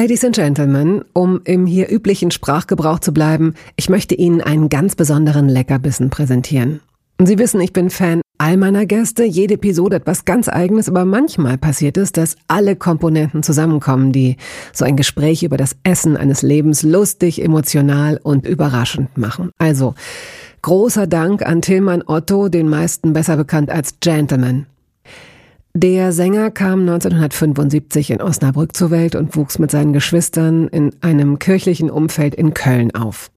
[0.00, 4.96] Ladies and Gentlemen, um im hier üblichen Sprachgebrauch zu bleiben, ich möchte Ihnen einen ganz
[4.96, 6.80] besonderen Leckerbissen präsentieren.
[7.22, 11.58] Sie wissen, ich bin Fan all meiner Gäste, jede Episode etwas ganz eigenes, aber manchmal
[11.58, 14.38] passiert es, dass alle Komponenten zusammenkommen, die
[14.72, 19.50] so ein Gespräch über das Essen eines Lebens lustig, emotional und überraschend machen.
[19.58, 19.92] Also,
[20.62, 24.64] großer Dank an Tilman Otto, den meisten besser bekannt als Gentleman.
[25.74, 31.38] Der Sänger kam 1975 in Osnabrück zur Welt und wuchs mit seinen Geschwistern in einem
[31.38, 33.30] kirchlichen Umfeld in Köln auf.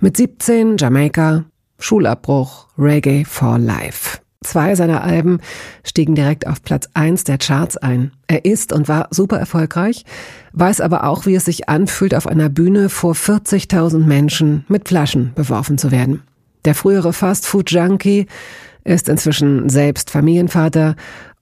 [0.00, 1.44] Mit 17 Jamaika,
[1.78, 4.18] Schulabbruch, Reggae for Life.
[4.42, 5.38] Zwei seiner Alben
[5.84, 8.12] stiegen direkt auf Platz 1 der Charts ein.
[8.26, 10.04] Er ist und war super erfolgreich,
[10.54, 15.32] weiß aber auch, wie es sich anfühlt, auf einer Bühne vor 40.000 Menschen mit Flaschen
[15.36, 16.22] beworfen zu werden.
[16.64, 18.26] Der frühere Fast-Food-Junkie
[18.82, 20.96] ist inzwischen selbst Familienvater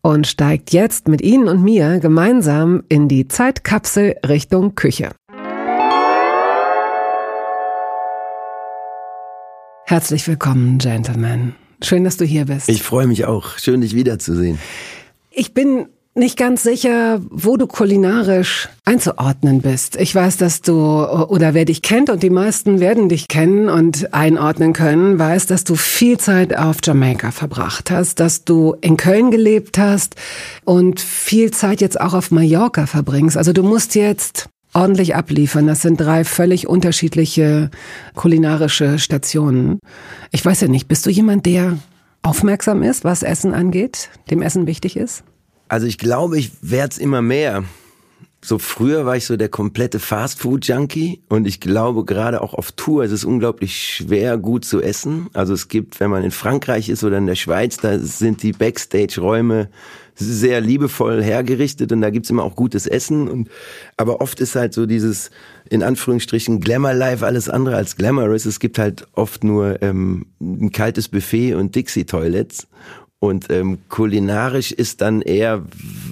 [0.05, 5.11] und steigt jetzt mit Ihnen und mir gemeinsam in die Zeitkapsel Richtung Küche.
[9.87, 11.55] Herzlich willkommen, Gentlemen.
[11.83, 12.69] Schön, dass du hier bist.
[12.69, 13.57] Ich freue mich auch.
[13.57, 14.59] Schön, dich wiederzusehen.
[15.31, 19.97] Ich bin nicht ganz sicher, wo du kulinarisch einzuordnen bist.
[19.97, 24.15] Ich weiß, dass du oder wer dich kennt und die meisten werden dich kennen und
[24.15, 29.33] einordnen können, weiß, dass du viel Zeit auf Jamaika verbracht hast, dass du in Köln
[29.33, 30.15] gelebt hast
[30.65, 33.37] und viel Zeit jetzt auch auf Mallorca verbringst.
[33.37, 35.67] Also du musst jetzt ordentlich abliefern.
[35.67, 37.71] Das sind drei völlig unterschiedliche
[38.15, 39.81] kulinarische Stationen.
[40.31, 41.79] Ich weiß ja nicht, bist du jemand, der
[42.23, 45.25] aufmerksam ist, was Essen angeht, dem Essen wichtig ist?
[45.69, 47.65] Also ich glaube, ich werde es immer mehr.
[48.45, 53.03] So früher war ich so der komplette Fastfood-Junkie und ich glaube gerade auch auf Tour
[53.03, 55.29] ist es unglaublich schwer, gut zu essen.
[55.33, 58.53] Also es gibt, wenn man in Frankreich ist oder in der Schweiz, da sind die
[58.53, 59.71] Backstage-Räume
[60.15, 63.29] sehr liebevoll hergerichtet und da gibt's immer auch gutes Essen.
[63.29, 63.49] Und,
[63.97, 65.31] aber oft ist halt so dieses,
[65.71, 68.45] in Anführungsstrichen, Glamour-Life alles andere als glamorous.
[68.45, 72.69] Es gibt halt oft nur ähm, ein kaltes Buffet und Dixie-Toilets.
[73.25, 75.63] Und ähm, kulinarisch ist dann eher,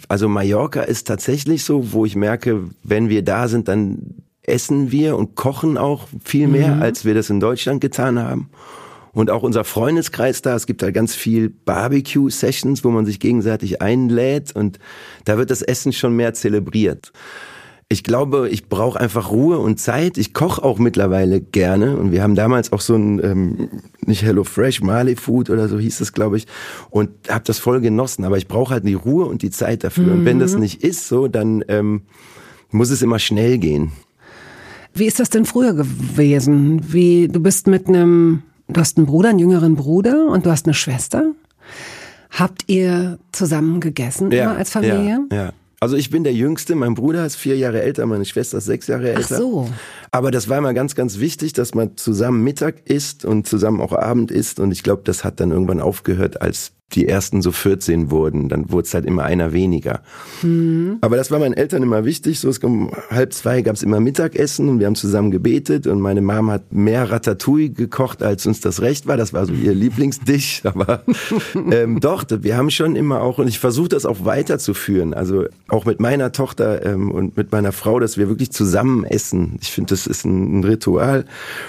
[0.09, 5.19] also Mallorca ist tatsächlich so, wo ich merke, wenn wir da sind, dann essen wir
[5.19, 6.83] und kochen auch viel mehr, mhm.
[6.83, 8.49] als wir das in Deutschland getan haben.
[9.13, 13.83] Und auch unser Freundeskreis da, es gibt da ganz viel Barbecue-Sessions, wo man sich gegenseitig
[13.83, 14.79] einlädt und
[15.27, 17.13] da wird das Essen schon mehr zelebriert
[17.93, 20.17] ich glaube, ich brauche einfach Ruhe und Zeit.
[20.17, 23.69] Ich koche auch mittlerweile gerne und wir haben damals auch so ein ähm,
[24.05, 26.47] nicht Hello Fresh, Mali Food oder so hieß es, glaube ich,
[26.91, 28.25] und habe das voll genossen.
[28.25, 30.07] Aber ich brauche halt die Ruhe und die Zeit dafür.
[30.07, 30.13] Mhm.
[30.13, 30.61] Und wenn das mhm.
[30.61, 32.03] nicht ist, so dann ähm,
[32.71, 33.93] muss es immer schnell gehen.
[34.95, 36.93] Wie ist das denn früher gewesen?
[36.93, 40.67] Wie du bist mit einem, du hast einen Bruder, einen jüngeren Bruder und du hast
[40.67, 41.33] eine Schwester.
[42.31, 45.27] Habt ihr zusammen gegessen ja, immer als Familie?
[45.31, 45.53] Ja, ja.
[45.83, 48.87] Also ich bin der Jüngste, mein Bruder ist vier Jahre älter, meine Schwester ist sechs
[48.87, 49.35] Jahre älter.
[49.35, 49.69] Ach so.
[50.13, 53.93] Aber das war immer ganz, ganz wichtig, dass man zusammen Mittag isst und zusammen auch
[53.93, 54.61] Abend isst.
[54.61, 58.71] Und ich glaube, das hat dann irgendwann aufgehört, als die ersten so 14 wurden, dann
[58.71, 60.03] wurde es halt immer einer weniger.
[60.43, 60.99] Mhm.
[61.01, 62.39] Aber das war meinen Eltern immer wichtig.
[62.41, 66.01] So, es um halb zwei gab es immer Mittagessen und wir haben zusammen gebetet und
[66.01, 69.17] meine Mom hat mehr Ratatouille gekocht, als uns das recht war.
[69.17, 70.63] Das war so ihr Lieblingsdish.
[70.65, 71.03] Aber
[71.71, 75.15] ähm, doch, wir haben schon immer auch, und ich versuche das auch weiterzuführen.
[75.15, 79.59] Also auch mit meiner Tochter ähm, und mit meiner Frau, dass wir wirklich zusammen essen.
[79.61, 81.25] Ich finde, das ist ein, ein Ritual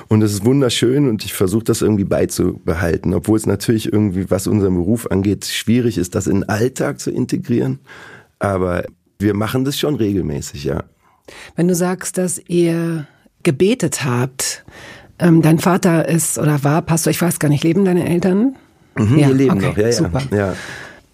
[0.07, 4.47] und das ist wunderschön und ich versuche das irgendwie beizubehalten, obwohl es natürlich irgendwie, was
[4.47, 7.79] unseren Beruf angeht, schwierig ist, das in den Alltag zu integrieren.
[8.39, 8.83] Aber
[9.19, 10.83] wir machen das schon regelmäßig, ja.
[11.55, 13.07] Wenn du sagst, dass ihr
[13.43, 14.65] gebetet habt,
[15.19, 18.55] ähm, dein Vater ist oder war Pastor, ich weiß gar nicht, leben deine Eltern?
[18.97, 20.21] Mhm, ja, wir leben okay, noch, ja, super.
[20.31, 20.37] ja.
[20.37, 20.55] ja.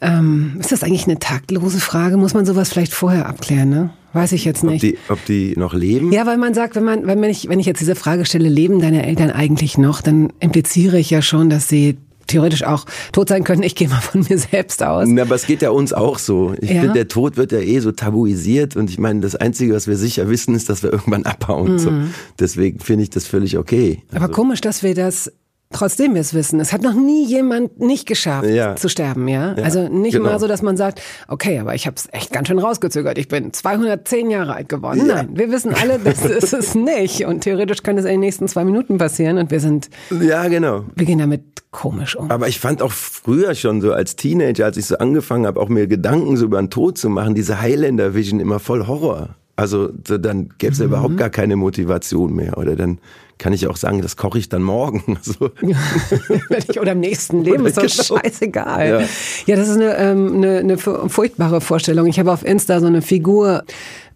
[0.02, 2.16] Ähm, ist das eigentlich eine taktlose Frage?
[2.16, 3.90] Muss man sowas vielleicht vorher abklären, ne?
[4.14, 4.84] Weiß ich jetzt nicht.
[4.84, 6.12] Ob die, ob die noch leben?
[6.12, 8.80] Ja, weil man sagt, wenn man, wenn ich, wenn ich jetzt diese Frage stelle, leben
[8.80, 11.98] deine Eltern eigentlich noch, dann impliziere ich ja schon, dass sie
[12.30, 13.64] theoretisch auch tot sein können.
[13.64, 15.08] Ich gehe mal von mir selbst aus.
[15.08, 16.54] Na, aber es geht ja uns auch so.
[16.60, 16.82] Ich ja.
[16.82, 19.98] finde, der Tod wird ja eh so tabuisiert und ich meine, das Einzige, was wir
[19.98, 21.74] sicher wissen, ist, dass wir irgendwann abhauen.
[21.74, 21.80] Mhm.
[21.80, 21.92] So.
[22.40, 24.04] Deswegen finde ich das völlig okay.
[24.12, 24.34] Aber also.
[24.34, 25.32] komisch, dass wir das
[25.72, 28.76] trotzdem wir es wissen, es hat noch nie jemand nicht geschafft Ja.
[28.76, 29.54] zu sterben, ja?
[29.56, 30.30] Ja, Also nicht genau.
[30.30, 33.18] mal so, dass man sagt, okay, aber ich habe es echt ganz schön rausgezögert.
[33.18, 35.06] Ich bin 210 Jahre alt geworden.
[35.08, 37.26] Nein, wir wissen alle, das ist es nicht.
[37.26, 39.90] Und theoretisch könnte es in den nächsten zwei Minuten passieren und wir sind,
[40.22, 40.86] Ja, genau.
[40.96, 42.32] wir gehen damit komisch um.
[42.32, 45.70] Aber ich fand auch früher schon so als Teenager, als ich so angefangen habe, auch
[45.70, 49.36] mir Gedanken so über den Tod zu machen, diese Highlander Vision immer voll Horror.
[49.60, 52.58] Also so, dann gäbe es ja überhaupt gar keine Motivation mehr.
[52.58, 53.00] Oder dann
[53.38, 55.18] kann ich auch sagen, das koche ich dann morgen.
[55.22, 55.52] So.
[55.62, 58.20] Ich- oder im nächsten Leben ist doch Genau.
[58.22, 58.88] scheißegal.
[58.90, 59.00] Ja.
[59.46, 59.56] Ja.
[59.56, 62.08] das ist eine, ähm, eine, eine fu- furchtbare Vorstellung.
[62.08, 63.64] Ich habe auf Insta so eine Figur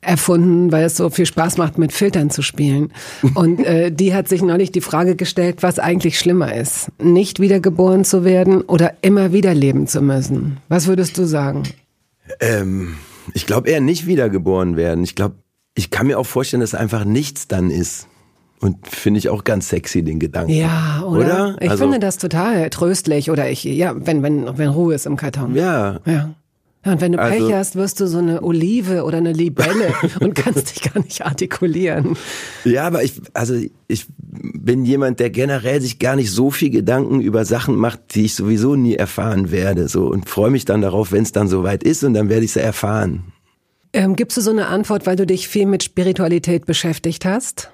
[0.01, 2.91] erfunden, weil es so viel Spaß macht, mit Filtern zu spielen.
[3.35, 6.87] Und äh, die hat sich neulich die Frage gestellt, was eigentlich schlimmer ist.
[7.01, 10.57] Nicht wiedergeboren zu werden oder immer wieder leben zu müssen.
[10.67, 11.63] Was würdest du sagen?
[12.41, 12.95] Ähm,
[13.33, 15.03] ich glaube eher nicht wiedergeboren werden.
[15.03, 15.35] Ich glaube,
[15.75, 18.07] ich kann mir auch vorstellen, dass einfach nichts dann ist.
[18.59, 20.51] Und finde ich auch ganz sexy, den Gedanken.
[20.53, 21.19] Ja, oder?
[21.19, 21.57] Oder?
[21.59, 23.29] Ich Also- finde das total tröstlich.
[23.29, 25.53] Oder ich, ja, wenn, wenn, wenn Ruhe ist im Karton.
[25.55, 25.99] Ja.
[26.05, 26.33] Ja.
[26.85, 29.93] Ja, und wenn du Also- Pech hast, wirst du so eine Olive oder eine Libelle
[30.19, 32.17] und kannst dich gar nicht artikulieren.
[32.65, 33.55] Ja, aber ich, also
[33.87, 38.25] ich bin jemand, der generell sich gar nicht so viel Gedanken über Sachen macht, die
[38.25, 39.87] ich sowieso nie erfahren werde.
[39.87, 42.51] So und freue mich dann darauf, wenn es dann soweit ist und dann werde ich
[42.51, 43.23] es erfahren.
[43.93, 47.69] Ähm, gibst du so eine Antwort, weil du dich viel mit Spiritualität beschäftigt hast?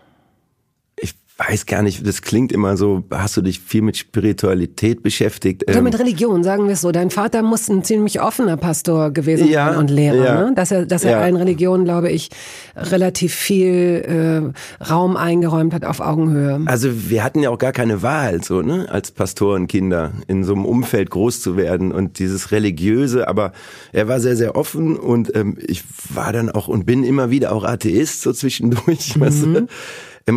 [1.47, 5.63] Weiß gar nicht, das klingt immer so, hast du dich viel mit Spiritualität beschäftigt?
[5.69, 6.91] Oder Ähm, mit Religion, sagen wir es so.
[6.91, 10.45] Dein Vater muss ein ziemlich offener Pastor gewesen Ja, sein und Lehrer, ja.
[10.49, 10.53] ne?
[10.53, 11.19] Dass er, dass er Ja.
[11.21, 12.29] allen Religionen, glaube ich,
[12.75, 14.51] relativ viel
[14.81, 16.59] äh, Raum eingeräumt hat auf Augenhöhe.
[16.65, 20.65] Also wir hatten ja auch gar keine Wahl, so ne, als Pastorenkinder in so einem
[20.65, 23.29] Umfeld groß zu werden und dieses religiöse.
[23.29, 23.53] Aber
[23.93, 25.83] er war sehr sehr offen und ähm, ich
[26.13, 29.13] war dann auch und bin immer wieder auch Atheist so zwischendurch.
[29.19, 29.67] Weißt du?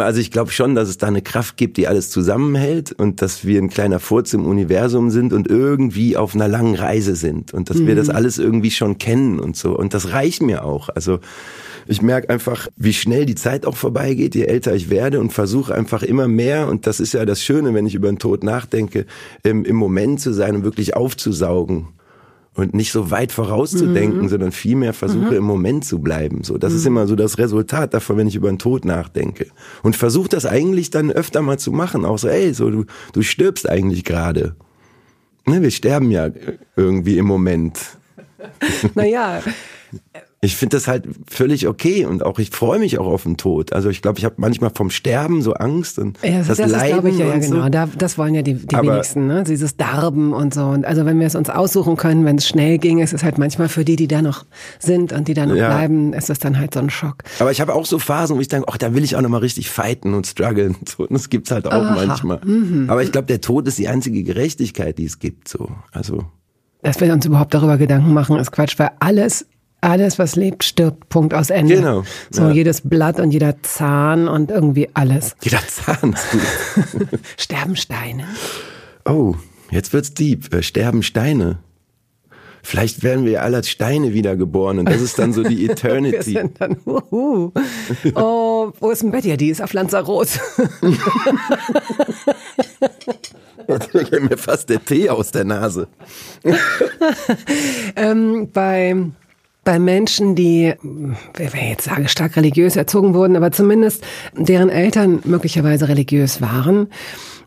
[0.01, 3.45] Also ich glaube schon, dass es da eine Kraft gibt, die alles zusammenhält und dass
[3.45, 7.71] wir ein kleiner Furz im Universum sind und irgendwie auf einer langen Reise sind und
[7.71, 9.77] dass wir das alles irgendwie schon kennen und so.
[9.77, 10.89] Und das reicht mir auch.
[10.89, 11.19] Also
[11.87, 15.75] ich merke einfach, wie schnell die Zeit auch vorbeigeht, je älter ich werde und versuche
[15.75, 19.07] einfach immer mehr, und das ist ja das Schöne, wenn ich über den Tod nachdenke,
[19.43, 21.89] im, im Moment zu sein und wirklich aufzusaugen.
[22.55, 26.45] Und nicht so weit vorauszudenken, sondern vielmehr versuche im Moment zu bleiben.
[26.45, 29.47] So, das ist immer so das Resultat davon, wenn ich über den Tod nachdenke.
[29.83, 32.05] Und versuche das eigentlich dann öfter mal zu machen.
[32.05, 32.85] Auch so, ey, so du,
[33.15, 34.55] du stirbst eigentlich gerade.
[35.47, 36.29] Ne, wir sterben ja
[36.77, 37.79] irgendwie im Moment.
[38.95, 39.43] Naja,
[40.45, 43.73] Ich finde das halt völlig okay und auch ich freue mich auch auf den Tod.
[43.73, 46.67] Also ich glaube, ich habe manchmal vom Sterben so Angst und ja, das, das, das
[46.67, 47.63] ist, Leiden glaube ich, ja, ja genau.
[47.63, 47.69] so.
[47.69, 49.45] Da, das wollen ja die, die Aber- wenigsten, ne?
[49.45, 50.65] Dieses Darben und so.
[50.65, 53.39] Und also wenn wir es uns aussuchen können, wenn es schnell ging, ist es halt
[53.39, 54.45] manchmal für die, die da noch
[54.81, 55.69] sind und die da noch Ja.
[55.69, 57.19] bleiben, ist es dann halt so ein Schock.
[57.39, 59.29] Aber ich habe auch so Phasen, wo ich denke, ach, da will ich auch noch
[59.31, 60.75] mal richtig fighten und strugglen.
[60.89, 62.01] So, und das gibt's halt auch Aha.
[62.03, 62.09] Mhm.
[62.09, 62.41] manchmal.
[62.91, 65.47] Aber ich glaube, der Tod ist die einzige Gerechtigkeit, die es gibt.
[65.47, 66.25] So, also
[66.83, 69.47] Dass wir uns überhaupt darüber Gedanken machen, ist Quatsch, weil alles,
[69.83, 71.09] alles, was lebt, stirbt.
[71.11, 71.77] Punkt aus Ende.
[71.77, 72.05] Genau.
[72.31, 72.51] So Ja.
[72.53, 75.37] jedes Blatt und jeder Zahn und irgendwie alles.
[75.43, 76.17] jeder Zahn.
[77.37, 78.25] Sterben Steine.
[79.05, 79.35] Oh,
[79.71, 80.55] jetzt wird's deep.
[80.55, 81.59] Äh, sterben Steine.
[82.65, 86.35] Vielleicht werden wir alle als Steine wiedergeboren und das ist dann so die Wir Eternity.
[86.35, 87.51] sind dann, uhu.
[88.15, 89.37] Oh, wo ist denn Betty?
[89.37, 90.39] Die ist auf Lanzarote.
[93.69, 95.89] Jetzt geht mir fast der Tee aus der Nase.
[97.97, 98.97] ähm, bei,
[99.65, 104.03] bei Menschen, die, wenn ich jetzt sage, stark religiös erzogen wurden, aber zumindest
[104.37, 106.89] deren Eltern möglicherweise religiös waren,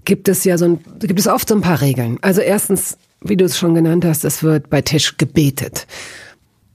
[0.05, 2.17] gibt es ja so ein, gibt es oft so ein paar Regeln.
[2.21, 5.87] Also erstens, wie du es schon genannt hast, es wird bei Tisch gebetet.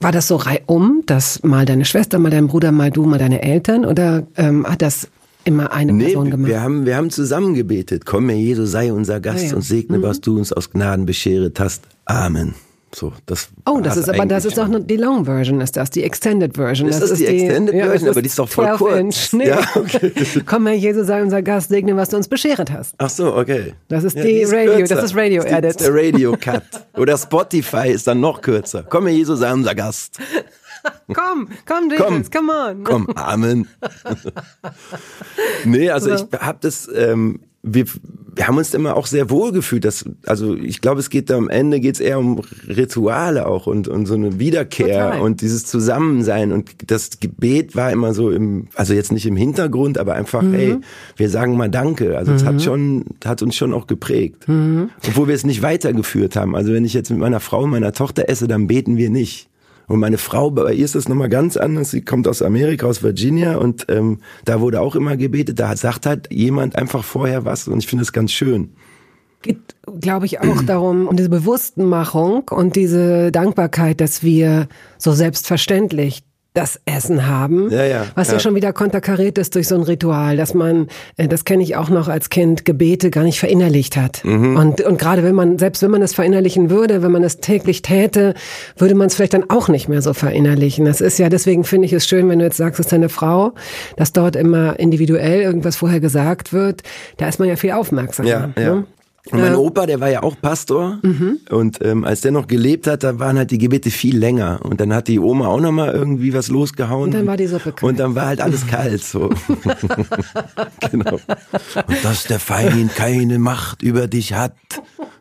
[0.00, 3.42] War das so reihum, dass mal deine Schwester, mal dein Bruder, mal du, mal deine
[3.42, 5.08] Eltern oder ähm, hat das
[5.44, 6.50] immer eine Nee, Person gemacht?
[6.50, 8.04] wir haben, wir haben zusammen gebetet.
[8.04, 9.54] Komm, Herr Jesus, sei unser Gast Ah, ja.
[9.56, 11.84] und segne, was du uns aus Gnaden bescheret hast.
[12.04, 12.54] Amen.
[12.92, 16.02] So, das Oh, das ist aber das ist doch die Long Version, ist das, die
[16.02, 16.88] Extended Version.
[16.88, 18.06] Ist das die Extended ja, Version?
[18.08, 19.32] das Aber die ist doch voll 12 kurz.
[19.32, 19.46] Nee.
[19.48, 20.12] Ja, okay.
[20.46, 22.94] Komm, Herr Jesus, sei unser Gast, segne, was du uns bescheret hast.
[22.98, 23.74] Ach so, okay.
[23.88, 25.70] Das ist die Radio- das ist Radio Das Edit.
[25.70, 26.62] ist der Radio Cut.
[26.96, 28.82] Oder Spotify ist dann noch kürzer.
[28.88, 30.18] Komm, Herr Jesus, sei unser Gast.
[31.12, 32.46] Komm, komm, Jesus, Komm.
[32.48, 32.84] come on.
[32.84, 33.68] Komm, Amen.
[35.64, 37.84] nee, also ich hab das, ähm, wir,
[38.34, 39.84] wir haben uns immer auch sehr wohl gefühlt.
[39.84, 43.88] Dass, also ich glaube, es geht da am Ende geht's eher um Rituale auch und,
[43.88, 45.20] und so eine Wiederkehr Total.
[45.20, 46.52] und dieses Zusammensein.
[46.52, 50.52] Und das Gebet war immer so im, also jetzt nicht im Hintergrund, aber einfach, Mhm.
[50.54, 50.76] hey,
[51.16, 52.16] wir sagen mal Danke.
[52.16, 54.48] Also es hat schon, hat uns schon auch geprägt.
[54.48, 54.90] Mhm.
[55.08, 56.56] Obwohl wir es nicht weitergeführt haben.
[56.56, 59.49] Also wenn ich jetzt mit meiner Frau und meiner Tochter esse, dann beten wir nicht.
[59.90, 61.90] Und meine Frau, bei ihr ist das nochmal ganz anders.
[61.90, 65.58] Sie kommt aus Amerika, aus Virginia und ähm, da wurde auch immer gebetet.
[65.58, 68.70] Da sagt halt jemand einfach vorher was und ich finde das ganz schön.
[69.42, 76.22] geht, glaube ich, auch darum, um diese Bewusstmachung und diese Dankbarkeit, dass wir so selbstverständlich
[76.52, 78.34] das Essen haben, ja, ja, was ja.
[78.34, 78.40] ja.
[78.40, 81.90] schon wieder konterkariert ist durch so ein Ritual, dass man, äh, das kenne ich auch
[81.90, 84.24] noch als Kind, Gebete gar nicht verinnerlicht hat.
[84.24, 84.56] Mhm.
[84.56, 87.82] Und, und gerade wenn man, selbst wenn man es verinnerlichen würde, wenn man es täglich
[87.82, 88.34] täte,
[88.76, 90.84] würde man es vielleicht dann auch nicht mehr so verinnerlichen.
[90.84, 93.08] Das ist ja, deswegen finde ich es schön, wenn du jetzt sagst, es ist deine
[93.08, 93.52] Frau,
[93.96, 96.82] dass dort immer individuell irgendwas vorher gesagt wird,
[97.16, 98.28] da ist man ja viel aufmerksamer.
[98.28, 98.74] Ja, ja.
[98.74, 98.84] Ne?
[99.26, 101.40] Und mein Opa, der war ja auch Pastor mhm.
[101.50, 104.80] und ähm, als der noch gelebt hat, da waren halt die Gebete viel länger und
[104.80, 107.72] dann hat die Oma auch noch mal irgendwie was losgehauen und dann war die Suppe
[107.72, 107.82] kalt.
[107.82, 109.28] und dann war halt alles kalt so.
[110.90, 111.18] genau.
[111.86, 114.54] Und dass der Feind keine Macht über dich hat.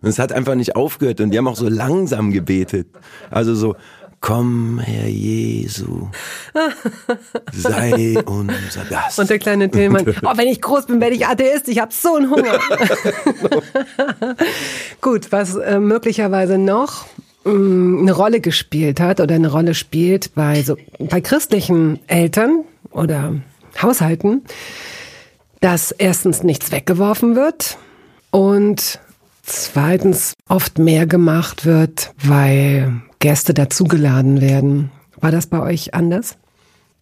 [0.02, 2.88] Und es hat einfach nicht aufgehört und die haben auch so langsam gebetet.
[3.30, 3.76] Also so
[4.22, 6.10] Komm, Herr Jesu,
[7.54, 9.18] sei unser Gast.
[9.18, 12.16] Und der kleine Tillmann, oh, wenn ich groß bin, werde ich Atheist, ich habe so
[12.16, 12.60] einen Hunger.
[15.02, 17.06] Gut, was äh, möglicherweise noch
[17.46, 22.66] mh, mm, eine Rolle gespielt hat oder eine Rolle spielt bei, so, bei christlichen Eltern
[22.92, 23.36] oder
[23.82, 24.44] Haushalten,
[25.62, 27.78] dass erstens nichts weggeworfen wird
[28.32, 29.00] und
[29.44, 34.92] zweitens oft mehr gemacht wird, weil Gäste dazugeladen werden.
[35.20, 36.38] War das bei euch anders?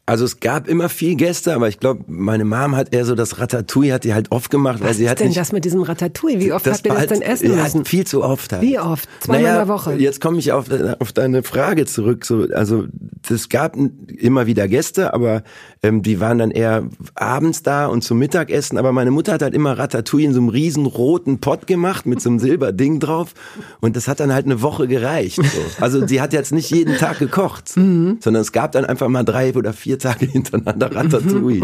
[0.10, 3.40] Also es gab immer viel Gäste, aber ich glaube, meine Mom hat eher so das
[3.40, 5.82] Ratatouille hat die halt oft gemacht, Was weil sie hat denn nicht, das mit diesem
[5.82, 6.40] Ratatouille?
[6.40, 7.84] Wie oft habt ihr das halt, denn essen müssen?
[7.84, 8.54] Viel zu oft.
[8.54, 8.62] Halt.
[8.62, 9.10] Wie oft?
[9.20, 9.94] Zweimal naja, in der Woche.
[9.96, 10.68] Jetzt komme ich auf,
[11.00, 12.24] auf deine Frage zurück.
[12.24, 12.86] So, also
[13.30, 13.76] es gab
[14.08, 15.44] immer wieder Gäste, aber
[15.84, 18.78] ähm, die waren dann eher abends da und zum Mittagessen.
[18.78, 22.22] Aber meine Mutter hat halt immer Ratatouille in so einem riesen roten Pott gemacht mit
[22.22, 23.34] so einem Silberding drauf
[23.82, 25.36] und das hat dann halt eine Woche gereicht.
[25.36, 25.84] So.
[25.84, 28.20] Also sie hat jetzt nicht jeden Tag gekocht, mhm.
[28.22, 31.62] sondern es gab dann einfach mal drei oder vier Tage hintereinander an der Ratatouille.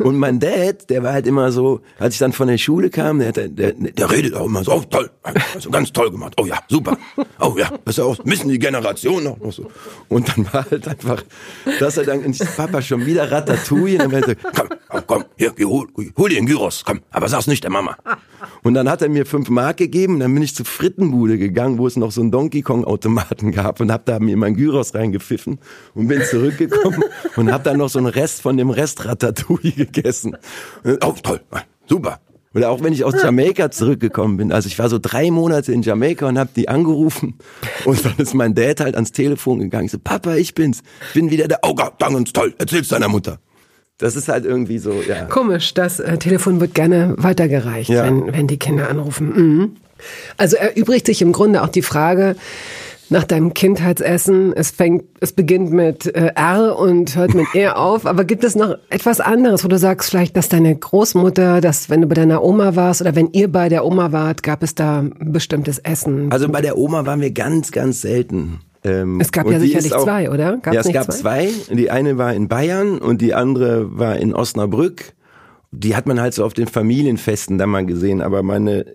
[0.00, 3.18] Und mein Dad, der war halt immer so, als ich dann von der Schule kam,
[3.18, 5.10] der, der, der, der redet auch immer so, oh toll,
[5.54, 6.96] also ganz toll gemacht, oh ja, super,
[7.40, 9.70] oh ja, das ist ja auch, müssen die Generationen auch noch so.
[10.08, 11.22] Und dann war halt einfach,
[11.80, 15.02] dass er dann, und Papa schon wieder Ratatouille, und dann war er so, komm, komm,
[15.06, 17.96] komm, hier, hol, hol dir den Gyros, komm, aber sag's nicht der Mama.
[18.66, 21.86] Und dann hat er mir fünf Mark gegeben, dann bin ich zur Frittenbude gegangen, wo
[21.86, 25.60] es noch so einen Donkey Kong Automaten gab und hab da mir mein Gyros reingepfiffen
[25.94, 27.04] und bin zurückgekommen
[27.36, 30.36] und hab dann noch so einen Rest von dem Rest Ratatouille gegessen.
[30.84, 31.42] Oh, toll,
[31.86, 32.18] super.
[32.56, 34.50] Oder auch wenn ich aus Jamaika zurückgekommen bin.
[34.50, 37.34] Also ich war so drei Monate in Jamaika und hab die angerufen.
[37.84, 39.84] Und dann ist mein Dad halt ans Telefon gegangen.
[39.84, 40.82] Ich so, Papa, ich bin's.
[41.10, 41.60] Ich bin wieder der.
[41.62, 42.52] Oh Gott, ganz toll.
[42.58, 43.38] Erzähl's deiner Mutter.
[43.98, 45.24] Das ist halt irgendwie so, ja.
[45.24, 48.04] Komisch, das äh, Telefon wird gerne weitergereicht, ja.
[48.04, 49.32] wenn, wenn die Kinder anrufen.
[49.34, 49.76] Mhm.
[50.36, 52.36] Also erübrigt sich im Grunde auch die Frage,
[53.08, 54.52] nach deinem Kindheitsessen.
[54.52, 58.06] Es fängt, es beginnt mit äh, R und hört mit E auf.
[58.06, 62.00] Aber gibt es noch etwas anderes, wo du sagst vielleicht, dass deine Großmutter, dass wenn
[62.00, 65.04] du bei deiner Oma warst oder wenn ihr bei der Oma wart, gab es da
[65.20, 66.30] bestimmtes Essen?
[66.32, 68.60] Also bei der Oma waren wir ganz, ganz selten.
[68.86, 70.58] Ähm, es gab ja sicherlich auch, zwei, oder?
[70.58, 71.48] Gab's ja, es gab zwei?
[71.48, 71.74] zwei.
[71.74, 75.12] Die eine war in Bayern und die andere war in Osnabrück.
[75.72, 78.22] Die hat man halt so auf den Familienfesten da mal gesehen.
[78.22, 78.86] Aber meine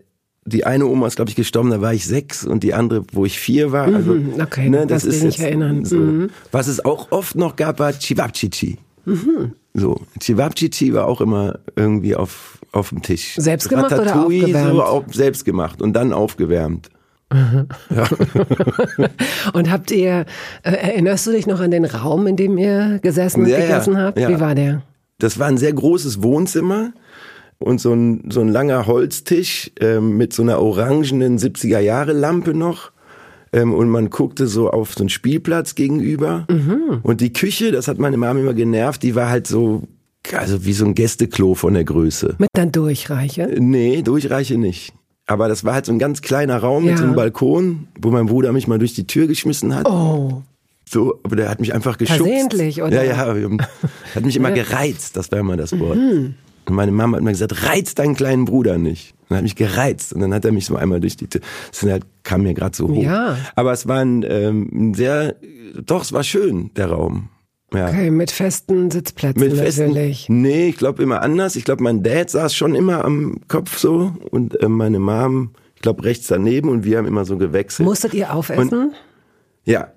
[0.46, 3.26] die eine Oma ist, glaube ich, gestorben, da war ich sechs und die andere, wo
[3.26, 3.86] ich vier war.
[3.86, 5.86] Also, mhm, okay, ne, das, das ist jetzt erinnern.
[5.86, 5.98] So.
[5.98, 6.30] Mhm.
[6.52, 8.78] Was es auch oft noch gab, war Chivapchichi.
[9.06, 9.54] Mhm.
[9.74, 13.36] So, Chivapchichi war auch immer irgendwie auf, auf dem Tisch.
[13.38, 14.72] Selbstgemacht oder aufgewärmt?
[14.72, 16.90] So auch selbstgemacht und dann aufgewärmt.
[17.32, 18.08] Ja.
[19.54, 20.26] und habt ihr,
[20.64, 23.98] äh, erinnerst du dich noch an den Raum, in dem ihr gesessen und ja, gegessen
[23.98, 24.18] habt?
[24.18, 24.84] Wie war der?
[25.20, 26.94] Das war ein sehr großes Wohnzimmer
[27.60, 32.54] und so ein, so ein langer Holztisch ähm, mit so einer orangenen 70er Jahre Lampe
[32.54, 32.92] noch.
[33.54, 36.48] Ähm, und man guckte so auf so einen Spielplatz gegenüber.
[36.50, 37.00] Mhm.
[37.04, 39.84] Und die Küche, das hat meine Mama immer genervt, die war halt so,
[40.34, 42.36] also wie so ein Gästeklo von der Größe.
[42.40, 43.54] Mit dann Durchreiche?
[43.60, 44.94] Nee, Durchreiche nicht.
[45.32, 46.92] Aber das war halt so ein ganz kleiner Raum ja.
[46.92, 49.88] mit so einem Balkon, wo mein Bruder mich mal durch die Tür geschmissen hat.
[49.88, 50.44] Oh.
[50.90, 52.22] So, aber der hat mich einfach geschubst.
[52.22, 53.02] Versehentlich, oder?
[53.02, 53.58] Ja, ja,
[54.14, 55.96] hat mich immer gereizt, das war immer das Wort.
[55.96, 56.34] Mhm.
[56.66, 59.14] Und meine Mama hat mir gesagt, reiz deinen kleinen Bruder nicht.
[59.30, 60.12] Und hat mich gereizt.
[60.12, 61.40] Und dann hat er mich so einmal durch die Tür.
[61.72, 63.02] Das halt, kam mir gerade so hoch.
[63.02, 63.38] Ja.
[63.56, 65.36] Aber es war ein ähm, sehr,
[65.86, 67.30] doch, es war schön, der Raum.
[67.74, 67.88] Ja.
[67.88, 70.28] Okay, mit festen Sitzplätzen mit festen, natürlich.
[70.28, 71.56] Nee, ich glaube immer anders.
[71.56, 75.82] Ich glaube, mein Dad saß schon immer am Kopf so und äh, meine Mom, ich
[75.82, 77.88] glaube, rechts daneben und wir haben immer so gewechselt.
[77.88, 78.74] Musstet ihr aufessen?
[78.74, 78.94] Und,
[79.64, 79.94] ja.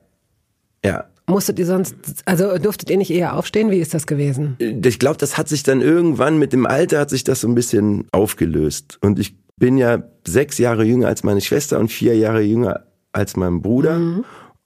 [0.85, 1.05] Ja.
[1.27, 3.71] Musstet ihr sonst, also durftet ihr nicht eher aufstehen?
[3.71, 4.57] Wie ist das gewesen?
[4.59, 7.55] Ich glaube, das hat sich dann irgendwann mit dem Alter hat sich das so ein
[7.55, 8.99] bisschen aufgelöst.
[9.01, 13.37] Und ich bin ja sechs Jahre jünger als meine Schwester und vier Jahre jünger als
[13.37, 13.99] mein Bruder.
[13.99, 14.25] Mhm.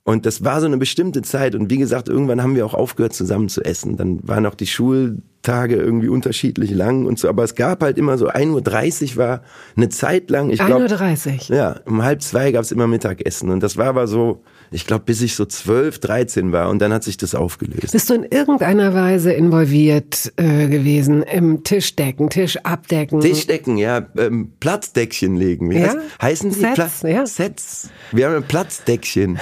[0.09, 1.55] Und das war so eine bestimmte Zeit.
[1.55, 3.99] Und wie gesagt, irgendwann haben wir auch aufgehört, zusammen zu essen.
[3.99, 7.29] Dann waren auch die Schultage Tage irgendwie unterschiedlich lang und so.
[7.29, 9.43] Aber es gab halt immer so 1.30 Uhr war
[9.77, 10.51] eine Zeit lang.
[10.51, 11.57] Ich glaub, 1.30 Uhr?
[11.57, 13.51] Ja, um halb zwei gab's immer Mittagessen.
[13.51, 16.69] Und das war aber so, ich glaube, bis ich so 12, 13 war.
[16.69, 17.93] Und dann hat sich das aufgelöst.
[17.93, 23.21] Bist du in irgendeiner Weise involviert äh, gewesen im Tischdecken, Tischabdecken?
[23.21, 24.07] Tischdecken, ja.
[24.17, 25.71] Ähm, Platzdeckchen legen.
[25.71, 25.89] Wie Ja?
[25.89, 27.27] heißt, heißen die Sets, Pla ja.
[27.27, 27.91] Sets?
[28.13, 29.39] Wir haben ein Platzdeckchen.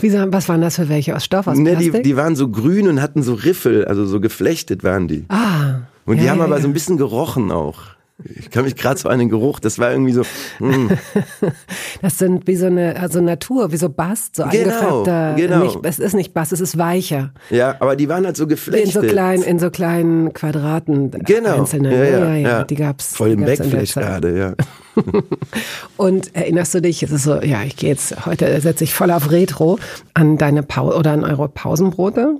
[0.00, 1.16] Wie, was waren das für welche?
[1.16, 1.92] Aus Stoff, aus Ne, Plastik?
[1.94, 5.24] die, die waren so grün und hatten so Riffel, also so geflechtet waren die.
[5.28, 5.80] ah.
[6.04, 6.62] Und die ja, haben ja, aber ja.
[6.62, 7.78] so ein bisschen gerochen auch.
[8.24, 10.22] Ich kann mich gerade so an den Geruch, das war irgendwie so,
[10.58, 10.88] mm,
[12.02, 14.70] Das sind wie so eine also Natur, wie so Bast, so Genau,
[15.02, 15.34] angefärbter.
[15.36, 15.62] genau.
[15.64, 17.32] Nicht, es ist nicht Bast, es ist weicher.
[17.50, 18.92] ja, aber die waren halt so In geflechtet.
[18.92, 21.10] so kleinen, in so kleinen Quadraten.
[21.10, 21.58] Genau.
[21.58, 21.94] Einzelne.
[21.94, 22.64] Ja, ja, ja, ja.
[22.64, 23.14] Die gab's.
[23.14, 24.54] Voll im in Backflash gerade, ja.
[25.98, 29.10] Und erinnerst du dich, es ist so, ja, ich gehe jetzt, heute setze ich voll
[29.10, 29.78] auf Retro,
[30.14, 32.38] an deine Pause oder an eure Pausenbrote?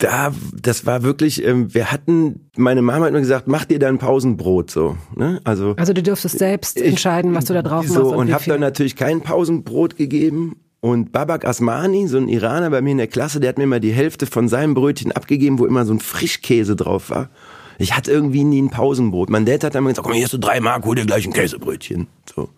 [0.00, 3.98] Da, das war wirklich, ähm, wir hatten, meine Mama hat mir gesagt, mach dir dein
[3.98, 4.96] Pausenbrot so.
[5.14, 5.40] Ne?
[5.44, 8.16] Also Also du dürftest selbst ich- entscheiden, was du da drauf so, machst.
[8.16, 8.52] und habe viel.
[8.54, 10.56] dann natürlich kein Pausenbrot gegeben.
[10.80, 13.80] Und Babak Asmani, so ein Iraner bei mir in der Klasse, der hat mir mal
[13.80, 17.28] die Hälfte von seinem Brötchen abgegeben, wo immer so ein Frischkäse drauf war.
[17.76, 19.28] Ich hatte irgendwie nie ein Pausenbrot.
[19.28, 21.26] Mein Dad hat dann immer gesagt, komm, hier hast du drei Mark, hol dir gleich
[21.26, 22.06] ein Käsebrötchen.
[22.34, 22.48] So.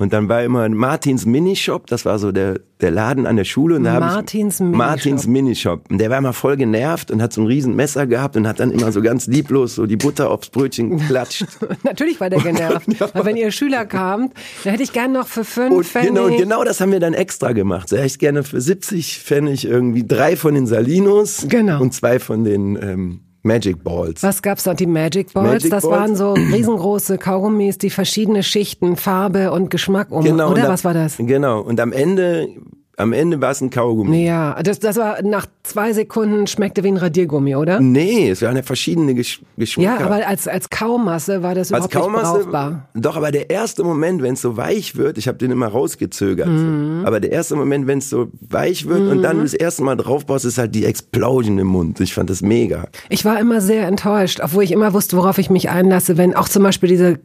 [0.00, 3.74] Und dann war immer Martins Minishop, das war so der, der Laden an der Schule.
[3.74, 4.78] Und da Martins ich, Minishop.
[4.78, 5.90] Martins Minishop.
[5.90, 8.60] Und der war immer voll genervt und hat so ein riesen Messer gehabt und hat
[8.60, 11.46] dann immer so ganz lieblos so die Butter aufs Brötchen geklatscht.
[11.82, 12.86] Natürlich war der genervt.
[13.14, 16.10] Weil wenn ihr Schüler kamt, dann hätte ich gern noch für fünf Und Pfennig.
[16.10, 17.88] genau, und genau das haben wir dann extra gemacht.
[17.88, 21.82] Sehr echt gerne für 70 Pfennig irgendwie drei von den Salinos Genau.
[21.82, 24.22] und zwei von den ähm, Magic Balls.
[24.22, 24.74] Was gab's da?
[24.74, 25.48] Die Magic Balls?
[25.64, 25.96] Magic das Balls.
[26.00, 30.22] waren so riesengroße Kaugummis, die verschiedene Schichten, Farbe und Geschmack um.
[30.24, 31.16] Genau, Oder am- was war das?
[31.16, 31.60] Genau.
[31.60, 32.48] Und am Ende,
[32.96, 34.24] am Ende war es ein Kaugummi.
[34.24, 37.80] Ja, das, das war nach zwei Sekunden schmeckte wie ein Radiergummi, oder?
[37.80, 40.00] Nee, es waren ja verschiedene Gesch Geschmäcker.
[40.00, 42.88] Ja, aber als, als Kaumasse war das als überhaupt nicht Kaumasse, brauchbar.
[42.94, 46.48] doch, aber der erste Moment, wenn es so weich wird, ich habe den immer rausgezögert,
[46.48, 47.06] so.
[47.06, 50.26] aber der erste Moment, wenn es so weich wird und dann das erste Mal drauf
[50.26, 52.00] baust, ist halt die Explosion im Mund.
[52.00, 52.84] Ich fand das mega.
[53.08, 56.48] Ich war immer sehr enttäuscht, obwohl ich immer wusste, worauf ich mich einlasse, wenn auch
[56.48, 57.16] zum Beispiel diese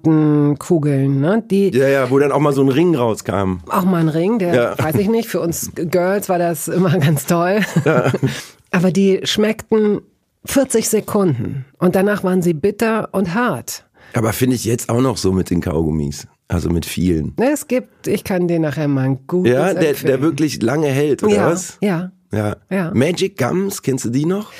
[0.00, 3.58] Kaugummi-Automaten-Kugeln, ne, die Ja, ja, wo dann auch mal so ein Ring rauskam.
[3.68, 4.74] auch mal ein Ring, der Ja.
[4.78, 7.60] weiß ich nicht, für uns Girls war das immer ganz toll.
[8.70, 10.00] Aber die schmeckten
[10.44, 13.84] 40 Sekunden und danach waren sie bitter und hart.
[14.14, 16.26] Aber finde ich jetzt auch noch so mit den Kaugummis.
[16.48, 17.34] Also mit vielen.
[17.38, 20.06] Ne, Es gibt, ich kann dir nachher mal ein gutes Ja, der, empfehlen.
[20.10, 21.78] der wirklich lange hält, oder ja, was?
[21.80, 22.56] Ja, Ja.
[22.70, 22.90] Ja.
[22.92, 24.50] Magic Gums, kennst du die noch?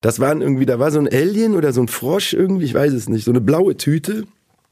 [0.00, 2.92] Das waren irgendwie, da war so ein Alien oder so ein Frosch irgendwie, ich weiß
[2.92, 4.24] es nicht, so eine blaue Tüte.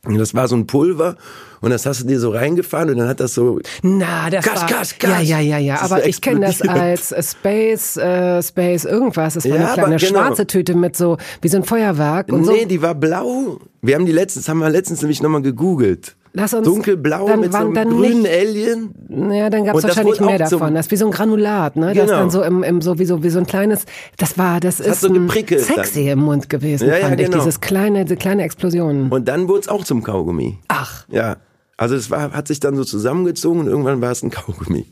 [0.07, 1.17] Und das war so ein Pulver
[1.61, 4.61] und das hast du dir so reingefahren und dann hat das so Na, das Gas,
[4.63, 5.11] war, Gas, Gas.
[5.11, 5.75] ja, ja, ja, ja.
[5.77, 9.35] Ist Aber ich kenne das als äh, Space, äh, Space irgendwas.
[9.35, 10.21] Das war Ja, eine kleine genau.
[10.21, 12.69] schwarze Tüte mit so wie so ein Feuerwerk und nee, so.
[12.69, 13.59] die war blau.
[13.81, 16.17] Wir haben die letztens, haben wir letztens nämlich nochmal gegoogelt.
[16.37, 18.93] Lass uns- Dunkelblau dann mit so einem dann grünen nicht- Alien.
[19.09, 20.75] Naja, dann gab es das wahrscheinlich mehr davon.
[20.75, 21.95] Das ist wie so ein Granulat, ne?
[21.95, 22.19] Das Genau.
[22.19, 23.85] dann so im, im so wie so wie so ein kleines.
[24.17, 25.15] Das war, das hat ist so
[25.59, 27.27] sexy im Mund gewesen, Ja, ja, fand ich.
[27.27, 27.39] genau.
[27.39, 29.11] Dieses kleine, diese kleine Explosion.
[29.11, 30.59] Und dann wurde es auch zum Kaugummi.
[30.69, 31.37] Ach, Ja.
[31.77, 34.87] Also es war, hat sich dann so zusammengezogen und irgendwann war es ein Kaugummi.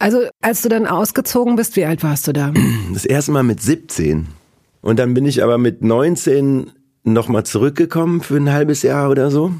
[0.00, 2.52] also als du dann ausgezogen bist, wie alt warst du da?
[2.92, 4.26] Das erste Mal mit 17.
[4.80, 6.70] Und dann bin ich aber mit 19
[7.04, 9.52] nochmal zurückgekommen für ein halbes Jahr oder so.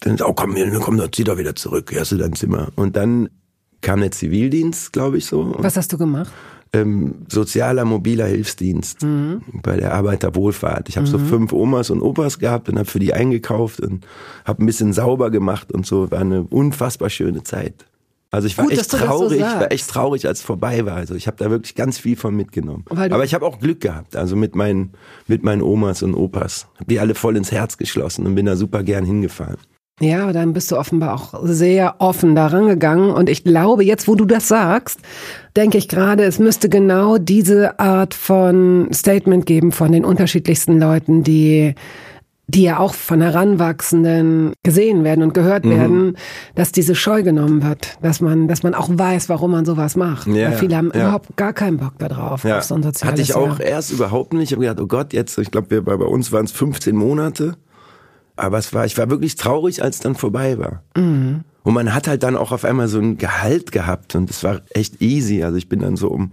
[0.00, 2.68] Dann, oh komm, komm, dann zieh doch wieder zurück, hier hast du dein Zimmer.
[2.76, 3.28] Und dann
[3.80, 5.54] kam der Zivildienst, glaube ich so.
[5.58, 6.32] Was hast du gemacht?
[6.72, 9.04] ähm, sozialer mobiler Hilfsdienst
[9.62, 10.88] bei der Arbeiterwohlfahrt.
[10.88, 14.06] Ich habe so fünf Omas und Opas gehabt und habe für die eingekauft und
[14.44, 16.10] habe ein bisschen sauber gemacht und so.
[16.10, 17.86] War eine unfassbar schöne Zeit.
[18.30, 20.96] Also ich war Gut, echt so traurig, ich war echt traurig, als es vorbei war.
[20.96, 22.84] Also ich habe da wirklich ganz viel von mitgenommen.
[22.90, 24.92] Aber ich habe auch Glück gehabt, also mit meinen
[25.26, 26.66] mit meinen Omas und Opas.
[26.78, 29.56] Hab die alle voll ins Herz geschlossen und bin da super gern hingefahren.
[30.00, 33.10] Ja, aber dann bist du offenbar auch sehr offen da rangegangen.
[33.10, 35.00] Und ich glaube, jetzt, wo du das sagst,
[35.56, 41.22] denke ich gerade, es müsste genau diese Art von Statement geben von den unterschiedlichsten Leuten,
[41.24, 41.74] die
[42.50, 45.70] die ja auch von Heranwachsenden gesehen werden und gehört Mhm.
[45.70, 46.16] werden,
[46.54, 50.26] dass diese Scheu genommen wird, dass man, dass man auch weiß, warum man sowas macht.
[50.28, 51.02] Ja, Weil viele haben ja.
[51.02, 53.60] überhaupt gar keinen Bock darauf, Ja, auf so ein soziales hatte ich auch Jahr.
[53.68, 54.44] erst überhaupt nicht.
[54.44, 57.56] Ich habe gedacht, oh Gott, jetzt, ich glaube, bei bei uns waren es 15 Monate.
[58.38, 60.82] Aber es war, ich war wirklich traurig, als es dann vorbei war.
[60.96, 61.44] Mhm.
[61.62, 64.62] Und man hat halt dann auch auf einmal so ein Gehalt gehabt und es war
[64.70, 65.42] echt easy.
[65.42, 66.32] Also ich bin dann so um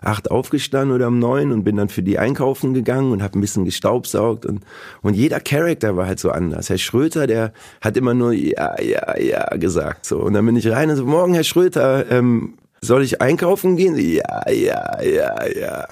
[0.00, 3.40] acht aufgestanden oder um neun und bin dann für die einkaufen gegangen und habe ein
[3.40, 4.62] bisschen gestaubsaugt und
[5.02, 6.70] und jeder Charakter war halt so anders.
[6.70, 10.70] Herr Schröter, der hat immer nur ja ja ja gesagt so und dann bin ich
[10.70, 13.96] rein und so morgen Herr Schröter, ähm, soll ich einkaufen gehen?
[13.96, 15.88] Ja ja ja ja.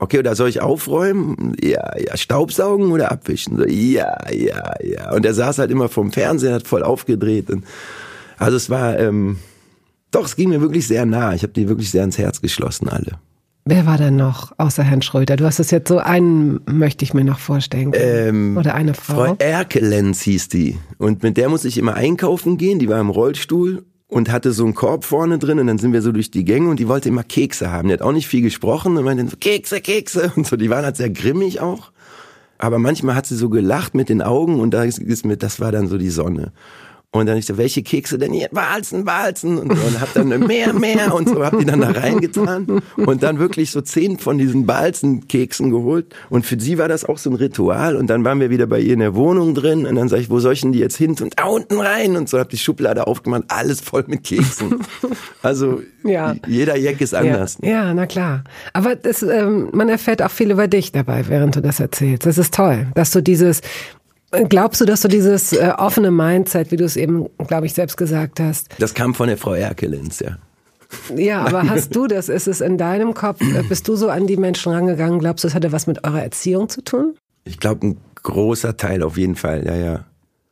[0.00, 1.54] Okay, oder soll ich aufräumen?
[1.62, 2.16] Ja, ja.
[2.16, 3.58] Staubsaugen oder abwischen?
[3.58, 5.12] So, ja, ja, ja.
[5.12, 7.50] Und er saß halt immer vorm Fernseher, hat voll aufgedreht.
[7.50, 7.64] Und
[8.38, 9.36] also es war, ähm,
[10.10, 11.34] doch, es ging mir wirklich sehr nah.
[11.34, 13.18] Ich habe die wirklich sehr ins Herz geschlossen, alle.
[13.66, 15.36] Wer war denn noch außer Herrn Schröder?
[15.36, 17.92] Du hast es jetzt so einen, möchte ich mir noch vorstellen.
[17.94, 19.26] Ähm, Oder eine Frau.
[19.26, 20.78] Frau Erkelenz hieß die.
[20.96, 22.78] Und mit der musste ich immer einkaufen gehen.
[22.78, 26.02] Die war im Rollstuhl und hatte so einen Korb vorne drin und dann sind wir
[26.02, 27.88] so durch die Gänge und die wollte immer Kekse haben.
[27.88, 30.56] Die hat auch nicht viel gesprochen und meinte so, Kekse, Kekse und so.
[30.56, 31.92] Die waren halt sehr grimmig auch.
[32.58, 35.72] Aber manchmal hat sie so gelacht mit den Augen und da ist mir, das war
[35.72, 36.52] dann so die Sonne.
[37.12, 38.48] Und dann ich so, welche Kekse denn hier?
[38.52, 39.58] Walzen, Walzen.
[39.58, 42.82] Und, so, und hab dann mehr, mehr und so, hab die dann da reingetan.
[42.96, 46.14] Und dann wirklich so zehn von diesen Balzenkeksen geholt.
[46.28, 47.96] Und für sie war das auch so ein Ritual.
[47.96, 49.86] Und dann waren wir wieder bei ihr in der Wohnung drin.
[49.86, 51.16] Und dann sag ich, wo soll ich denn die jetzt hin?
[51.20, 52.16] Und da unten rein.
[52.16, 54.78] Und so hab die Schublade aufgemacht, alles voll mit Keksen.
[55.42, 56.36] Also ja.
[56.46, 57.56] jeder Jack ist anders.
[57.62, 58.44] Ja, ja na klar.
[58.72, 62.26] Aber das, ähm, man erfährt auch viel über dich dabei, während du das erzählst.
[62.26, 63.62] Das ist toll, dass du dieses,
[64.30, 67.96] Glaubst du, dass du dieses äh, offene Mindset, wie du es eben, glaube ich, selbst
[67.96, 68.68] gesagt hast?
[68.78, 70.38] Das kam von der Frau Erkelins, ja.
[71.16, 72.28] Ja, aber hast du das?
[72.28, 73.40] Ist es in deinem Kopf?
[73.40, 75.18] Äh, bist du so an die Menschen rangegangen?
[75.18, 77.16] Glaubst du, es hatte was mit eurer Erziehung zu tun?
[77.44, 80.04] Ich glaube, ein großer Teil auf jeden Fall, ja, ja.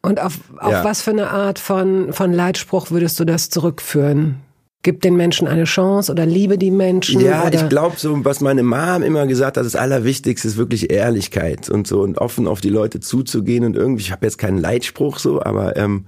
[0.03, 0.85] Und auf, auf ja.
[0.85, 4.37] was für eine Art von, von Leitspruch würdest du das zurückführen?
[4.83, 7.21] Gib den Menschen eine Chance oder liebe die Menschen.
[7.21, 11.69] Ja, ich glaube, so was meine Mom immer gesagt hat, das Allerwichtigste ist wirklich Ehrlichkeit
[11.69, 15.19] und so und offen auf die Leute zuzugehen und irgendwie, ich habe jetzt keinen Leitspruch
[15.19, 16.07] so, aber ähm,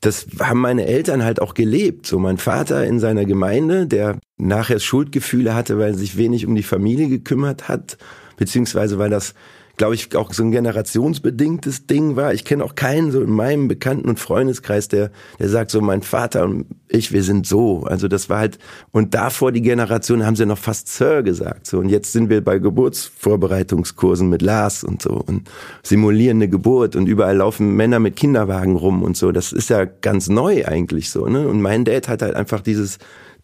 [0.00, 2.06] das haben meine Eltern halt auch gelebt.
[2.06, 6.56] So mein Vater in seiner Gemeinde, der nachher Schuldgefühle hatte, weil er sich wenig um
[6.56, 7.98] die Familie gekümmert hat,
[8.36, 9.34] beziehungsweise weil das
[9.80, 12.34] glaube ich, auch so ein generationsbedingtes Ding war.
[12.34, 16.02] Ich kenne auch keinen so in meinem Bekannten- und Freundeskreis, der, der sagt so, mein
[16.02, 17.84] Vater und ich, wir sind so.
[17.84, 18.58] Also das war halt,
[18.92, 21.66] und davor die Generation haben sie noch fast Sir gesagt.
[21.66, 25.48] So, und jetzt sind wir bei Geburtsvorbereitungskursen mit Lars und so und
[25.82, 29.32] simulieren eine Geburt und überall laufen Männer mit Kinderwagen rum und so.
[29.32, 31.48] Das ist ja ganz neu eigentlich so, ne?
[31.48, 32.98] Und mein Dad hat halt einfach dieses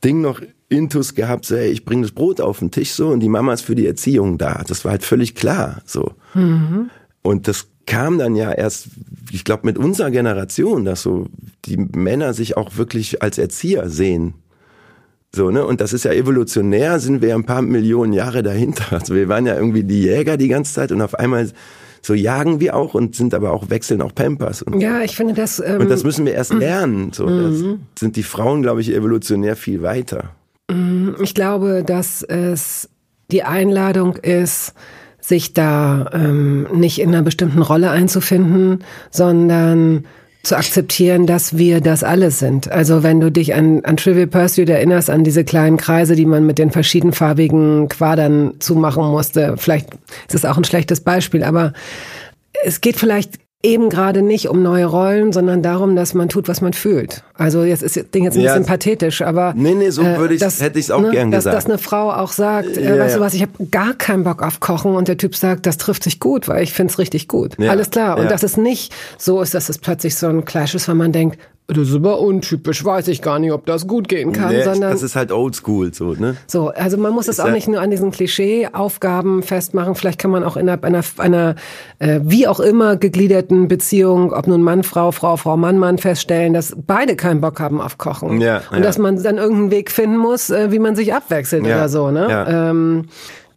[0.05, 3.21] Ding noch Intus gehabt, so, ey, ich bringe das Brot auf den Tisch so und
[3.21, 4.63] die Mama ist für die Erziehung da.
[4.69, 6.13] Das war halt völlig klar so.
[6.37, 6.91] Mhm.
[7.23, 8.89] Und das kam dann ja erst,
[9.31, 11.27] ich glaube, mit unserer Generation, dass so
[11.65, 14.35] die Männer sich auch wirklich als Erzieher sehen.
[15.35, 15.65] So, ne?
[15.67, 18.93] Und das ist ja evolutionär, sind wir ja ein paar Millionen Jahre dahinter.
[18.93, 21.51] Also wir waren ja irgendwie die Jäger die ganze Zeit und auf einmal
[22.03, 24.63] so jagen wir auch und sind aber auch wechseln auch Pampers.
[24.63, 25.61] Und ja, ich finde das.
[25.61, 27.13] Ähm, und das müssen wir erst lernen.
[27.13, 27.81] So, mhm.
[27.99, 30.31] sind die Frauen, glaube ich, evolutionär viel weiter.
[30.71, 31.17] Mhm.
[31.21, 32.89] Ich glaube, dass es
[33.31, 34.73] die Einladung ist,
[35.27, 40.05] sich da ähm, nicht in einer bestimmten Rolle einzufinden, sondern
[40.45, 42.71] zu akzeptieren, dass wir das alles sind.
[42.71, 46.47] Also wenn du dich an, an Trivial Pursuit erinnerst, an diese kleinen Kreise, die man
[46.47, 49.89] mit den verschiedenfarbigen Quadern zumachen musste, vielleicht
[50.29, 51.73] ist es auch ein schlechtes Beispiel, aber
[52.65, 56.61] es geht vielleicht eben gerade nicht um neue Rollen, sondern darum, dass man tut, was
[56.61, 57.25] man fühlt.
[57.35, 58.53] Also jetzt ist das Ding jetzt ein ja.
[58.53, 61.31] bisschen pathetisch, aber nee, nee, so würde ich, das, hätte ich es auch ne, gern
[61.31, 61.57] dass, gesagt.
[61.57, 63.19] Dass eine Frau auch sagt, äh, ja, weißt ja.
[63.19, 66.05] du was, ich habe gar keinen Bock auf Kochen und der Typ sagt, das trifft
[66.05, 67.59] sich gut, weil ich find's richtig gut.
[67.61, 68.19] Alles klar.
[68.19, 71.13] Und dass es nicht so ist, dass es plötzlich so ein Clash ist, weil man
[71.13, 74.63] denkt, das ist aber untypisch, weiß ich gar nicht, ob das gut gehen kann, nee,
[74.63, 74.93] sondern.
[74.93, 76.37] Das ist halt oldschool, so, ne?
[76.47, 79.97] So, also man muss es auch nicht nur an diesen Klischee-Aufgaben festmachen.
[79.97, 81.57] Vielleicht kann man auch innerhalb einer, einer
[81.99, 86.53] äh, wie auch immer gegliederten Beziehung, ob nun Mann, Frau, Frau, Frau, Mann, Mann, feststellen,
[86.53, 88.41] dass beide keinen Bock haben auf Kochen.
[88.41, 88.83] Ja, Und ja.
[88.83, 92.13] dass man dann irgendeinen Weg finden muss, äh, wie man sich abwechselt ja, oder so,
[92.13, 92.29] ne?
[92.31, 92.71] Ja.
[92.71, 93.07] Ähm,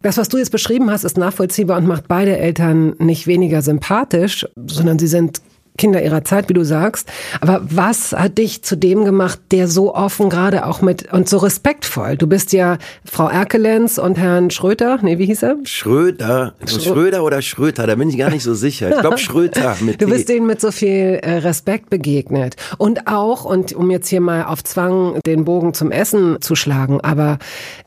[0.02, 4.46] das, was du jetzt beschrieben hast, ist nachvollziehbar und macht beide Eltern nicht weniger sympathisch,
[4.66, 5.42] sondern sie sind
[5.78, 7.08] Kinder ihrer Zeit, wie du sagst.
[7.40, 11.38] Aber was hat dich zu dem gemacht, der so offen gerade auch mit und so
[11.38, 12.16] respektvoll?
[12.16, 14.98] Du bist ja Frau Erkelenz und Herrn Schröter.
[15.02, 15.56] Nee, wie hieß er?
[15.64, 16.54] Schröder.
[16.66, 18.90] Schröder oder Schröter, da bin ich gar nicht so sicher.
[18.90, 19.76] Ich glaube Schröter.
[19.80, 22.56] Mit du bist denen mit so viel äh, Respekt begegnet.
[22.78, 27.00] Und auch, und um jetzt hier mal auf Zwang den Bogen zum Essen zu schlagen,
[27.00, 27.38] aber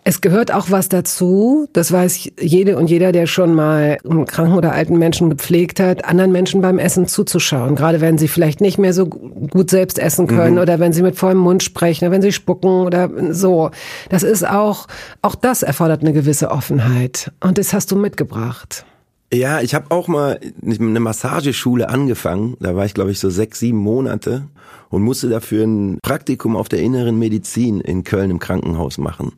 [0.04, 4.58] es gehört auch was dazu, das weiß jede und jeder, der schon mal einen kranken
[4.58, 8.78] oder alten Menschen gepflegt hat, anderen Menschen beim Essen zuzuschauen gerade wenn sie vielleicht nicht
[8.78, 10.62] mehr so gut selbst essen können mhm.
[10.62, 13.72] oder wenn sie mit vollem Mund sprechen oder wenn sie spucken oder so.
[14.08, 14.88] Das ist auch,
[15.22, 17.34] auch das erfordert eine gewisse Offenheit.
[17.42, 18.86] Und das hast du mitgebracht.
[19.34, 22.56] Ja, ich habe auch mal eine Massageschule angefangen.
[22.62, 24.44] Da war ich, glaube ich, so sechs, sieben Monate
[24.90, 29.34] und musste dafür ein Praktikum auf der inneren Medizin in Köln im Krankenhaus machen.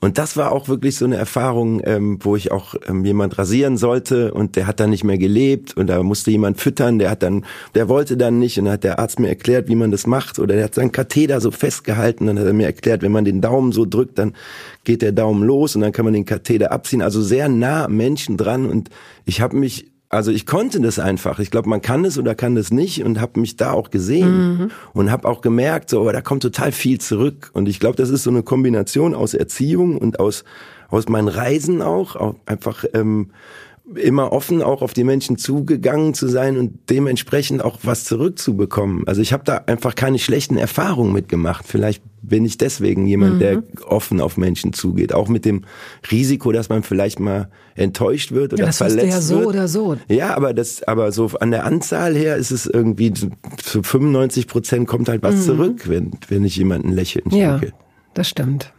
[0.00, 3.76] Und das war auch wirklich so eine Erfahrung, ähm, wo ich auch ähm, jemand rasieren
[3.76, 7.22] sollte und der hat dann nicht mehr gelebt und da musste jemand füttern, der hat
[7.22, 10.06] dann, der wollte dann nicht und dann hat der Arzt mir erklärt, wie man das
[10.06, 13.24] macht oder der hat seinen Katheter so festgehalten, dann hat er mir erklärt, wenn man
[13.24, 14.34] den Daumen so drückt, dann
[14.84, 17.02] geht der Daumen los und dann kann man den Katheter abziehen.
[17.02, 18.90] Also sehr nah Menschen dran und
[19.24, 21.38] ich habe mich also ich konnte das einfach.
[21.38, 24.58] Ich glaube, man kann es oder kann das nicht und habe mich da auch gesehen
[24.58, 24.70] mhm.
[24.92, 27.50] und habe auch gemerkt, so, aber da kommt total viel zurück.
[27.52, 30.44] Und ich glaube, das ist so eine Kombination aus Erziehung und aus
[30.88, 33.30] aus meinen Reisen auch, auch einfach ähm,
[33.94, 39.06] immer offen auch auf die Menschen zugegangen zu sein und dementsprechend auch was zurückzubekommen.
[39.06, 41.64] Also ich habe da einfach keine schlechten Erfahrungen mitgemacht.
[41.66, 43.38] Vielleicht bin ich deswegen jemand, mhm.
[43.38, 45.62] der offen auf Menschen zugeht, auch mit dem
[46.10, 49.46] Risiko, dass man vielleicht mal enttäuscht wird oder ja, das verletzt ja so wird.
[49.46, 49.96] oder so.
[50.08, 53.30] Ja, aber das, aber so an der Anzahl her ist es irgendwie zu
[53.82, 55.42] 95 Prozent kommt halt was mhm.
[55.42, 57.66] zurück, wenn wenn ich jemanden lächeln schenke.
[57.66, 57.72] Ja,
[58.14, 58.72] das stimmt.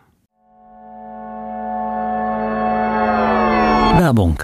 [3.98, 4.44] Werbung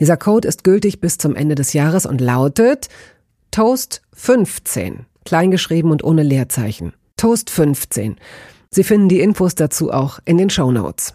[0.00, 2.88] Dieser Code ist gültig bis zum Ende des Jahres und lautet
[3.50, 6.92] Toast 15, kleingeschrieben und ohne Leerzeichen.
[7.16, 8.16] Toast 15.
[8.70, 11.14] Sie finden die Infos dazu auch in den Show Notes.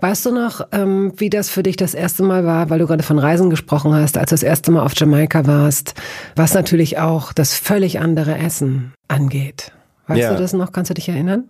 [0.00, 3.02] Weißt du noch, ähm, wie das für dich das erste Mal war, weil du gerade
[3.02, 5.94] von Reisen gesprochen hast, als du das erste Mal auf Jamaika warst,
[6.36, 9.72] was natürlich auch das völlig andere Essen angeht?
[10.06, 10.32] Weißt ja.
[10.32, 10.70] du das noch?
[10.70, 11.48] Kannst du dich erinnern?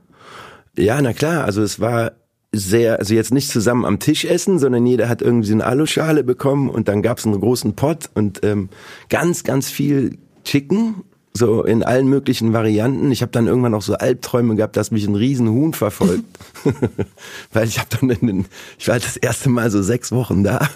[0.78, 1.44] Ja, na klar.
[1.44, 2.12] Also es war
[2.52, 6.70] sehr, also jetzt nicht zusammen am Tisch essen, sondern jeder hat irgendwie eine Aluschale bekommen
[6.70, 8.70] und dann gab's einen großen Pot und ähm,
[9.08, 13.10] ganz, ganz viel Chicken so in allen möglichen Varianten.
[13.12, 16.24] Ich habe dann irgendwann auch so Albträume gehabt, dass mich ein Riesenhuhn verfolgt,
[17.52, 18.46] weil ich habe dann in den,
[18.78, 20.68] ich war halt das erste Mal so sechs Wochen da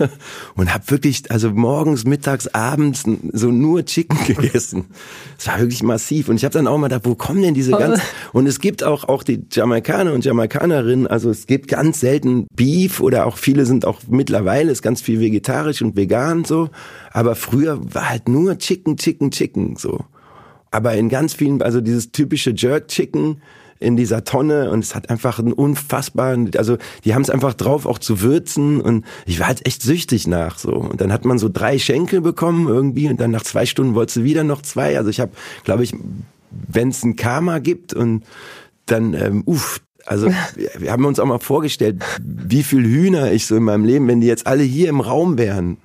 [0.54, 4.86] und habe wirklich, also morgens, mittags, abends so nur Chicken gegessen.
[5.38, 7.72] Es war wirklich massiv und ich habe dann auch mal gedacht, wo kommen denn diese
[7.72, 8.02] ganzen?
[8.32, 13.00] Und es gibt auch auch die Jamaikaner und Jamaikanerinnen, also es gibt ganz selten Beef
[13.00, 16.70] oder auch viele sind auch mittlerweile ist ganz viel vegetarisch und vegan so,
[17.10, 20.04] aber früher war halt nur Chicken, Chicken, Chicken so
[20.72, 23.40] aber in ganz vielen, also dieses typische Jerk Chicken
[23.78, 27.84] in dieser Tonne und es hat einfach einen unfassbaren, also die haben es einfach drauf
[27.84, 30.72] auch zu würzen und ich war halt echt süchtig nach so.
[30.72, 34.18] Und dann hat man so drei Schenkel bekommen irgendwie und dann nach zwei Stunden wolltest
[34.18, 35.32] du wieder noch zwei, also ich habe,
[35.64, 35.94] glaube ich,
[36.50, 38.24] wenn es ein Karma gibt und
[38.86, 40.28] dann, ähm, uff, also
[40.78, 44.20] wir haben uns auch mal vorgestellt, wie viel Hühner ich so in meinem Leben, wenn
[44.20, 45.76] die jetzt alle hier im Raum wären,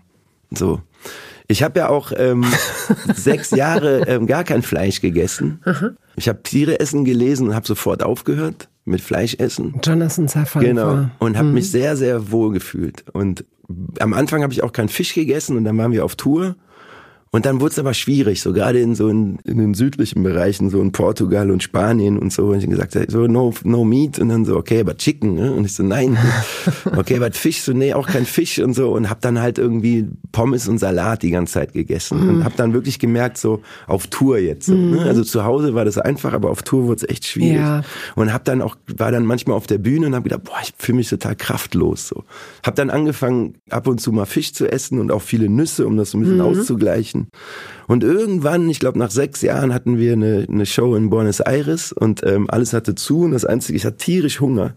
[0.51, 0.81] so
[1.47, 2.45] ich habe ja auch ähm,
[3.15, 5.61] sechs Jahre ähm, gar kein Fleisch gegessen.
[5.65, 5.91] Aha.
[6.15, 9.79] Ich habe Tiere essen gelesen und habe sofort aufgehört mit Fleischessen.
[9.83, 10.63] Jonathan Safran.
[10.63, 11.09] Genau.
[11.19, 11.55] Und habe mhm.
[11.55, 13.05] mich sehr, sehr wohl gefühlt.
[13.13, 13.45] Und
[13.99, 16.55] am Anfang habe ich auch keinen Fisch gegessen und dann waren wir auf Tour.
[17.31, 20.69] Und dann wurde es aber schwierig, so gerade in so in, in, den südlichen Bereichen,
[20.69, 22.47] so in Portugal und Spanien und so.
[22.47, 25.35] Und ich gesagt, so no, no meat und dann so, okay, aber Chicken.
[25.35, 25.53] Ne?
[25.53, 26.17] Und ich so, nein.
[26.95, 28.91] Okay, aber Fisch, so nee, auch kein Fisch und so.
[28.91, 32.23] Und hab dann halt irgendwie Pommes und Salat die ganze Zeit gegessen.
[32.23, 32.29] Mhm.
[32.29, 34.67] Und hab dann wirklich gemerkt, so auf Tour jetzt.
[34.67, 34.97] So, ne?
[34.97, 34.99] Mhm.
[34.99, 37.57] Also zu Hause war das einfach, aber auf Tour wurde es echt schwierig.
[37.57, 37.83] Ja.
[38.15, 40.73] Und hab dann auch, war dann manchmal auf der Bühne und hab gedacht, boah, ich
[40.77, 42.07] fühle mich total kraftlos.
[42.07, 42.23] So.
[42.63, 45.97] Hab dann angefangen, ab und zu mal Fisch zu essen und auch viele Nüsse, um
[45.97, 46.41] das so ein bisschen mhm.
[46.41, 47.16] auszugleichen.
[47.87, 51.91] Und irgendwann, ich glaube nach sechs Jahren, hatten wir eine, eine Show in Buenos Aires
[51.91, 54.75] und ähm, alles hatte zu und das Einzige, ich hatte tierisch Hunger.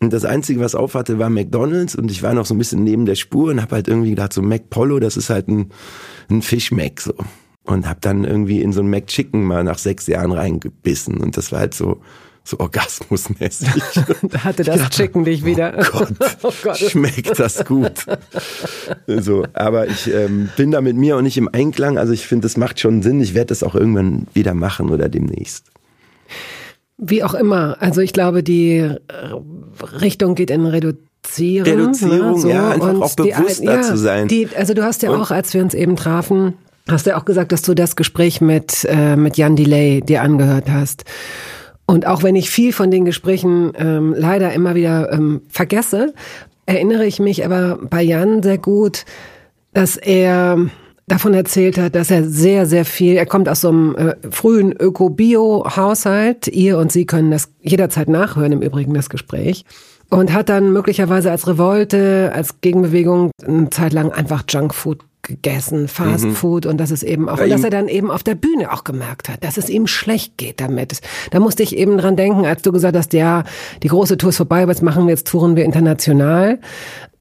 [0.00, 2.84] Und das Einzige, was auf hatte, war McDonalds und ich war noch so ein bisschen
[2.84, 5.70] neben der Spur und habe halt irgendwie gedacht, so McPollo, das ist halt ein,
[6.30, 7.14] ein Fisch-Mac so.
[7.64, 11.52] Und habe dann irgendwie in so ein McChicken mal nach sechs Jahren reingebissen und das
[11.52, 12.00] war halt so,
[12.44, 13.68] so orgasmusmäßig.
[14.22, 15.74] da hatte das ja, Chicken dich wieder.
[15.78, 16.08] Oh Gott,
[16.42, 18.06] oh Gott, schmeckt das gut.
[19.06, 21.98] so, aber ich ähm, bin da mit mir auch nicht im Einklang.
[21.98, 23.20] Also ich finde, das macht schon Sinn.
[23.20, 25.66] Ich werde das auch irgendwann wieder machen oder demnächst.
[26.96, 27.76] Wie auch immer.
[27.80, 28.90] Also ich glaube, die
[30.00, 31.08] Richtung geht in Reduzierung.
[31.70, 32.48] Reduzierung, ne, so.
[32.48, 34.28] ja, einfach und auch bewusster die, ja, zu sein.
[34.28, 36.54] Die, also du hast ja und auch, als wir uns eben trafen,
[36.88, 40.22] hast du ja auch gesagt, dass du das Gespräch mit, äh, mit Jan Delay dir
[40.22, 41.04] angehört hast.
[41.90, 46.12] Und auch wenn ich viel von den Gesprächen ähm, leider immer wieder ähm, vergesse,
[46.66, 49.06] erinnere ich mich aber bei Jan sehr gut,
[49.72, 50.68] dass er
[51.06, 54.72] davon erzählt hat, dass er sehr, sehr viel, er kommt aus so einem äh, frühen
[54.72, 56.48] Öko-Bio-Haushalt.
[56.48, 59.64] Ihr und sie können das jederzeit nachhören, im Übrigen das Gespräch.
[60.10, 66.24] Und hat dann möglicherweise als Revolte, als Gegenbewegung eine Zeit lang einfach Junkfood gegessen, Fast
[66.24, 66.34] mhm.
[66.34, 68.82] Food und das ist eben auch, und dass er dann eben auf der Bühne auch
[68.82, 71.00] gemerkt hat, dass es ihm schlecht geht damit.
[71.30, 73.44] Da musste ich eben dran denken, als du gesagt hast, ja,
[73.82, 76.58] die große Tour ist vorbei, was machen wir jetzt, touren wir international.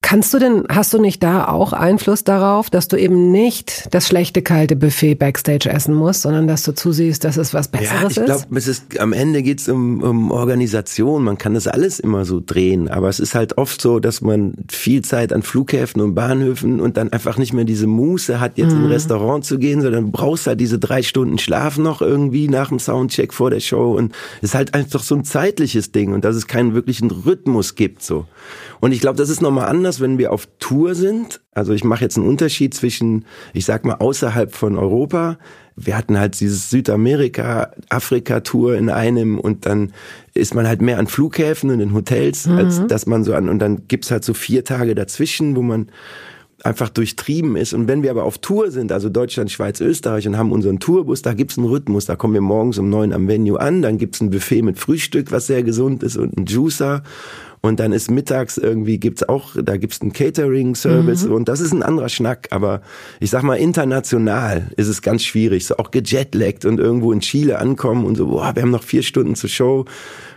[0.01, 4.07] Kannst du denn, hast du nicht da auch Einfluss darauf, dass du eben nicht das
[4.07, 8.21] schlechte kalte Buffet Backstage essen musst, sondern dass du zusiehst, dass es was Besseres ja,
[8.21, 8.67] ich glaub, ist?
[8.67, 11.23] Ich glaube, am Ende geht's um, um Organisation.
[11.23, 14.53] Man kann das alles immer so drehen, aber es ist halt oft so, dass man
[14.71, 18.73] viel Zeit an Flughäfen und Bahnhöfen und dann einfach nicht mehr diese Muße hat, jetzt
[18.73, 18.79] mhm.
[18.79, 22.69] in ein Restaurant zu gehen, sondern brauchst halt diese drei Stunden Schlaf noch irgendwie nach
[22.69, 26.23] dem Soundcheck vor der Show und es ist halt einfach so ein zeitliches Ding und
[26.23, 28.25] dass es keinen wirklichen Rhythmus gibt so.
[28.79, 31.41] Und ich glaube, das ist nochmal anders, wenn wir auf Tour sind.
[31.53, 35.37] Also ich mache jetzt einen Unterschied zwischen, ich sag mal, außerhalb von Europa.
[35.75, 39.93] Wir hatten halt dieses Südamerika, Afrika-Tour in einem und dann
[40.33, 42.57] ist man halt mehr an Flughäfen und in Hotels, mhm.
[42.57, 45.89] als dass man so an, und dann gibt's halt so vier Tage dazwischen, wo man
[46.63, 47.73] einfach durchtrieben ist.
[47.73, 51.21] Und wenn wir aber auf Tour sind, also Deutschland, Schweiz, Österreich und haben unseren Tourbus,
[51.21, 52.05] da gibt's einen Rhythmus.
[52.05, 55.31] Da kommen wir morgens um neun am Venue an, dann gibt's ein Buffet mit Frühstück,
[55.31, 57.03] was sehr gesund ist und ein Juicer.
[57.67, 61.33] Und dann ist mittags irgendwie gibt's auch, da gibt's einen Catering-Service mhm.
[61.33, 62.47] und das ist ein anderer Schnack.
[62.51, 62.81] Aber
[63.19, 65.65] ich sag mal, international ist es ganz schwierig.
[65.65, 69.03] So auch gejetlaggt und irgendwo in Chile ankommen und so, boah, wir haben noch vier
[69.03, 69.83] Stunden zur Show.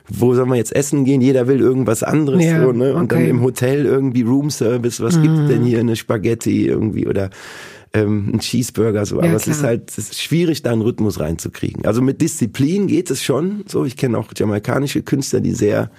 [0.09, 1.21] Wo sollen wir jetzt essen gehen?
[1.21, 2.45] Jeder will irgendwas anderes.
[2.45, 2.95] Ja, so, ne?
[2.95, 3.15] Und okay.
[3.15, 5.23] dann im Hotel irgendwie Room-Service, was mhm.
[5.23, 5.79] gibt's denn hier?
[5.79, 7.31] Eine Spaghetti irgendwie oder
[7.93, 9.17] ähm, ein Cheeseburger so.
[9.17, 9.41] Ja, Aber klar.
[9.41, 11.87] es ist halt es ist schwierig, da einen Rhythmus reinzukriegen.
[11.87, 13.63] Also mit Disziplin geht es schon.
[13.69, 15.93] So, ich kenne auch jamaikanische Künstler, die sehr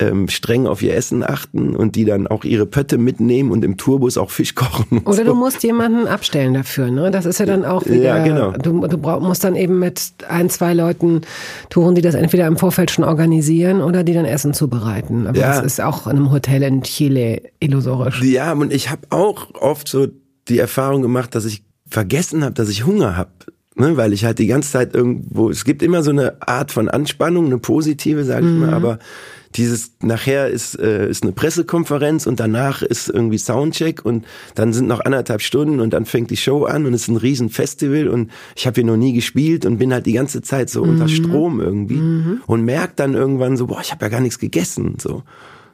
[0.00, 3.76] ähm, streng auf ihr Essen achten und die dann auch ihre Pötte mitnehmen und im
[3.76, 4.98] Tourbus auch Fisch kochen.
[5.04, 5.24] Oder so.
[5.24, 7.10] du musst jemanden abstellen dafür, ne?
[7.10, 8.52] Das ist ja dann auch wieder, ja, genau.
[8.52, 11.22] du, du brauch, musst dann eben mit ein, zwei Leuten
[11.68, 15.26] touren, die das entweder im Vorfeld schon organisieren oder die dann Essen zubereiten.
[15.26, 15.48] Aber ja.
[15.48, 18.22] das ist auch in einem Hotel in Chile illusorisch.
[18.22, 20.06] Ja, und ich habe auch oft so
[20.48, 23.30] die Erfahrung gemacht, dass ich vergessen habe, dass ich Hunger habe
[23.78, 26.88] Ne, weil ich halt die ganze Zeit irgendwo, es gibt immer so eine Art von
[26.88, 28.58] Anspannung, eine positive, sage ich mhm.
[28.58, 28.98] mal, aber
[29.54, 34.88] dieses nachher ist äh, ist eine Pressekonferenz und danach ist irgendwie Soundcheck und dann sind
[34.88, 38.08] noch anderthalb Stunden und dann fängt die Show an und es ist ein riesen Festival
[38.08, 40.90] und ich habe hier noch nie gespielt und bin halt die ganze Zeit so mhm.
[40.90, 42.40] unter Strom irgendwie mhm.
[42.46, 45.22] und merke dann irgendwann so boah ich habe ja gar nichts gegessen so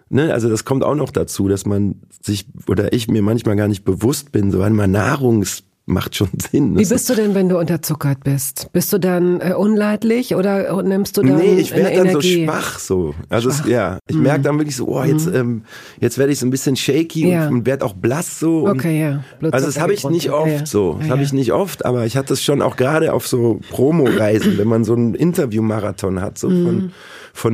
[0.08, 3.68] ne also das kommt auch noch dazu dass man sich oder ich mir manchmal gar
[3.68, 6.78] nicht bewusst bin so weil man Nahrungs macht schon Sinn.
[6.78, 8.70] Wie bist du denn, wenn du unterzuckert bist?
[8.72, 12.78] Bist du dann äh, unleidlich oder nimmst du dann Nee, ich werde dann so schwach
[12.78, 13.14] so.
[13.28, 13.64] Also schwach.
[13.64, 14.22] Es, ja, ich mhm.
[14.22, 15.34] merke dann wirklich so, oh, jetzt mhm.
[15.34, 15.62] ähm,
[16.00, 17.48] jetzt werde ich so ein bisschen shaky ja.
[17.48, 18.68] und, werde auch blass so.
[18.68, 19.24] Okay, ja.
[19.38, 20.66] Blutzucker also das habe ich nicht oft ja.
[20.66, 20.94] so.
[20.98, 23.60] Das ja, habe ich nicht oft, aber ich hatte es schon auch gerade auf so
[23.70, 26.92] Promo-Reisen, wenn man so einen Interview-Marathon hat, so mhm von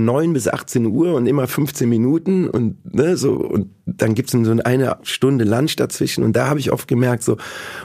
[0.05, 4.39] neun bis 18 Uhr und immer 15 Minuten und ne, so und dann gibt's so
[4.39, 7.39] eine Stunde Lunch dazwischen und da habe ich oft gemerkt so,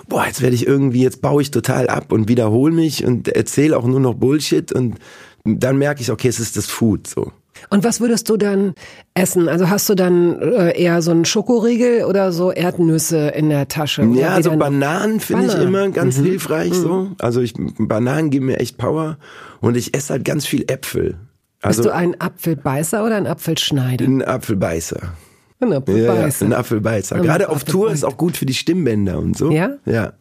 [0.07, 3.77] boah, jetzt werde ich irgendwie, jetzt baue ich total ab und wiederhole mich und erzähle
[3.77, 4.95] auch nur noch Bullshit und
[5.45, 7.31] dann merke ich, okay, es ist das Food so.
[7.69, 8.73] Und was würdest du dann
[9.13, 9.47] essen?
[9.47, 14.03] Also hast du dann äh, eher so einen Schokoriegel oder so Erdnüsse in der Tasche?
[14.13, 16.25] Ja, also Bananen finde ich immer ganz mhm.
[16.25, 16.81] hilfreich mhm.
[16.81, 17.11] so.
[17.19, 19.17] Also ich, Bananen geben mir echt Power
[19.61, 21.17] und ich esse halt ganz viel Äpfel.
[21.65, 24.05] Also, Bist du ein Apfelbeißer oder ein Apfelschneider?
[24.05, 25.01] Ein Apfelbeißer.
[25.59, 26.45] Ein Apfelbeißer.
[26.45, 27.19] Ja, ein Apfelbeißer.
[27.19, 29.51] Gerade auf Tour ist auch gut für die Stimmbänder und so.
[29.51, 29.71] Ja?
[29.85, 30.13] Ja.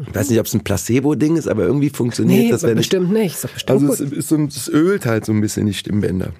[0.00, 2.62] Ich weiß nicht, ob es ein Placebo-Ding ist, aber irgendwie funktioniert nee, das.
[2.62, 3.44] Wenn bestimmt ich, nicht.
[3.44, 6.30] Ist bestimmt also es, ist es ölt halt so ein bisschen die Stimmbänder.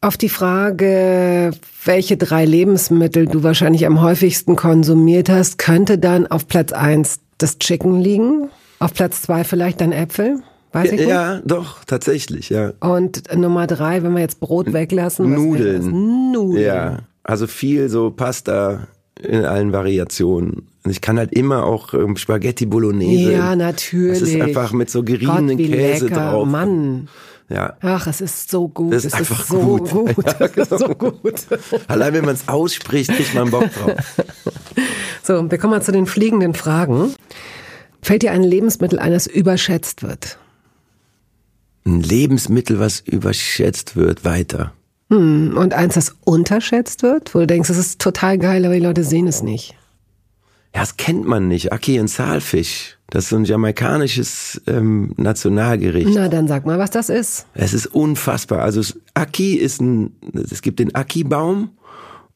[0.00, 1.50] Auf die Frage,
[1.84, 7.58] welche drei Lebensmittel du wahrscheinlich am häufigsten konsumiert hast, könnte dann auf Platz eins das
[7.58, 10.42] Chicken liegen, auf Platz zwei vielleicht dann Äpfel?
[10.74, 11.50] Weiß ich ja, nicht?
[11.50, 12.72] doch, tatsächlich, ja.
[12.80, 15.32] Und Nummer drei, wenn wir jetzt Brot weglassen.
[15.32, 16.32] Nudeln.
[16.32, 16.64] Nudeln.
[16.64, 18.88] Ja, also viel so Pasta
[19.22, 20.66] in allen Variationen.
[20.82, 23.32] Und ich kann halt immer auch ähm, Spaghetti Bolognese.
[23.32, 24.18] Ja, natürlich.
[24.18, 26.32] Das ist einfach mit so geriebenen Gott, Käse lecker.
[26.32, 26.48] drauf.
[26.48, 27.08] Mann.
[27.48, 27.76] Ja.
[27.80, 28.92] Ach, es ist so gut.
[28.92, 29.90] Das ist es einfach ist so gut.
[29.90, 30.24] gut.
[30.40, 30.76] Ja, genau.
[30.76, 31.46] so gut.
[31.86, 33.94] Allein wenn man es ausspricht, kriegt man Bock drauf.
[35.22, 37.14] So, wir kommen mal zu den fliegenden Fragen.
[38.02, 40.36] Fällt dir ein Lebensmittel ein, das überschätzt wird?
[41.84, 44.72] Ein Lebensmittel, was überschätzt wird, weiter.
[45.10, 48.80] Hm, und eins, das unterschätzt wird, wo du denkst, das ist total geil, aber die
[48.80, 49.76] Leute sehen es nicht.
[50.74, 51.72] Ja, das kennt man nicht.
[51.72, 52.98] Aki und Saalfisch.
[53.10, 56.10] Das ist so ein jamaikanisches ähm, Nationalgericht.
[56.14, 57.46] Na, dann sag mal, was das ist.
[57.54, 58.60] Es ist unfassbar.
[58.60, 58.80] Also
[59.12, 61.70] Aki ist ein, es gibt den Aki-Baum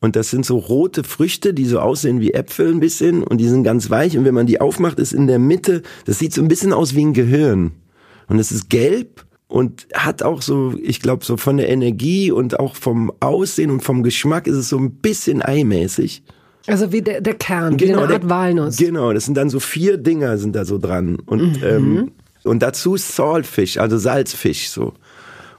[0.01, 3.49] und das sind so rote Früchte, die so aussehen wie Äpfel ein bisschen und die
[3.49, 6.43] sind ganz weich und wenn man die aufmacht, ist in der Mitte, das sieht so
[6.43, 7.73] ein bisschen aus wie ein Gehirn.
[8.29, 12.61] Und es ist gelb und hat auch so, ich glaube, so von der Energie und
[12.61, 16.23] auch vom Aussehen und vom Geschmack ist es so ein bisschen eimäßig.
[16.67, 18.77] Also wie der, der Kern, genau, wie eine Art der, Walnuss.
[18.77, 21.17] Genau, das sind dann so vier Dinger sind da so dran.
[21.17, 21.67] Und, mhm.
[21.67, 22.11] ähm,
[22.45, 24.93] und dazu Saltfish, also Salzfisch so.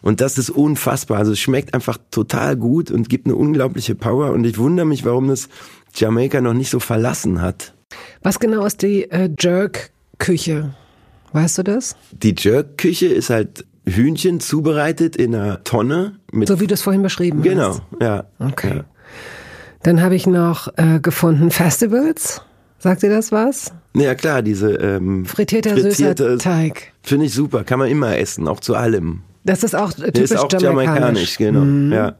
[0.01, 1.17] Und das ist unfassbar.
[1.17, 4.31] Also es schmeckt einfach total gut und gibt eine unglaubliche Power.
[4.31, 5.49] Und ich wundere mich, warum das
[5.95, 7.73] Jamaika noch nicht so verlassen hat.
[8.21, 10.75] Was genau ist die äh, Jerk-Küche?
[11.33, 11.95] Weißt du das?
[12.11, 16.19] Die Jerk-Küche ist halt Hühnchen zubereitet in einer Tonne.
[16.31, 17.81] Mit so wie du es vorhin beschrieben genau, hast.
[17.91, 18.25] Genau, ja.
[18.39, 18.77] Okay.
[18.77, 18.83] Ja.
[19.83, 22.41] Dann habe ich noch äh, gefunden Festivals.
[22.79, 23.73] Sagt dir das was?
[23.93, 26.93] Ja klar, diese ähm, frittierter frittierte, süßer Teig.
[27.03, 29.21] Finde ich super, kann man immer essen, auch zu allem.
[29.43, 31.37] Das ist auch typisch ist auch jamaikanisch.
[31.37, 31.59] jamaikanisch genau.
[31.61, 31.91] Mhm.
[31.91, 32.15] Ja.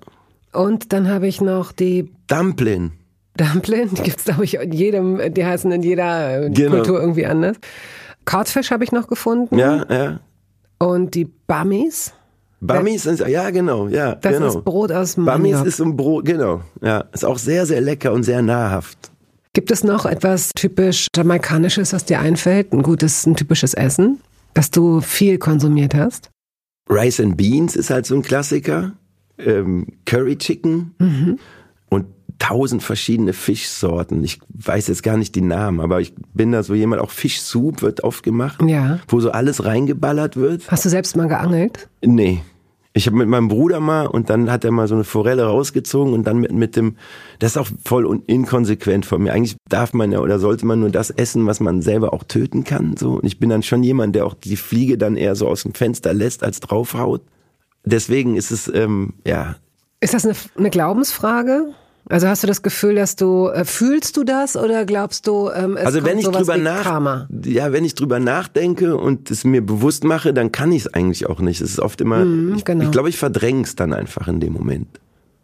[0.52, 2.92] Und dann habe ich noch die Dumpling.
[3.38, 6.78] Dumpling, die gibt's glaube ich in jedem, die heißen in jeder äh, genau.
[6.78, 7.58] Kultur irgendwie anders.
[8.26, 9.58] Codfish habe ich noch gefunden.
[9.58, 10.20] Ja, ja.
[10.80, 12.14] Und die Bummies.
[12.62, 14.16] Bummies sind, ja genau, ja.
[14.16, 14.48] Das genau.
[14.48, 15.36] ist Brot aus Maniok.
[15.36, 16.62] Bummies ist ein Brot, genau.
[16.82, 19.12] Ja, ist auch sehr, sehr lecker und sehr nahrhaft.
[19.54, 22.74] Gibt es noch etwas typisch Jamaikanisches, was dir einfällt?
[22.74, 24.20] Ein gutes, ein typisches Essen,
[24.54, 26.30] das du viel konsumiert hast?
[26.90, 28.94] Rice and Beans ist halt so ein Klassiker.
[29.38, 30.96] Ähm, Curry Chicken.
[31.00, 31.40] Mhm
[32.40, 34.24] tausend verschiedene Fischsorten.
[34.24, 37.82] Ich weiß jetzt gar nicht die Namen, aber ich bin da so jemand, auch Fischsoup
[37.82, 39.00] wird oft gemacht, ja.
[39.08, 40.70] wo so alles reingeballert wird.
[40.72, 41.90] Hast du selbst mal geangelt?
[42.04, 42.42] Nee.
[42.94, 46.14] Ich habe mit meinem Bruder mal und dann hat er mal so eine Forelle rausgezogen
[46.14, 46.96] und dann mit, mit dem,
[47.38, 49.32] das ist auch voll inkonsequent von mir.
[49.32, 52.64] Eigentlich darf man ja oder sollte man nur das essen, was man selber auch töten
[52.64, 52.98] kann.
[52.98, 53.12] So.
[53.12, 55.76] Und ich bin dann schon jemand, der auch die Fliege dann eher so aus dem
[55.76, 57.22] Fenster lässt als draufhaut.
[57.86, 59.56] Deswegen ist es, ähm, ja.
[60.00, 61.74] Ist das eine, eine Glaubensfrage?
[62.08, 65.78] Also hast du das Gefühl, dass du äh, fühlst du das oder glaubst du, ähm,
[65.78, 67.28] es also wenn ich drüber nach, Karma?
[67.46, 71.28] ja, wenn ich drüber nachdenke und es mir bewusst mache, dann kann ich es eigentlich
[71.28, 71.62] auch nicht.
[71.62, 72.86] Es ist oft immer, mm, ich, genau.
[72.86, 74.88] ich glaube, ich verdränge es dann einfach in dem Moment.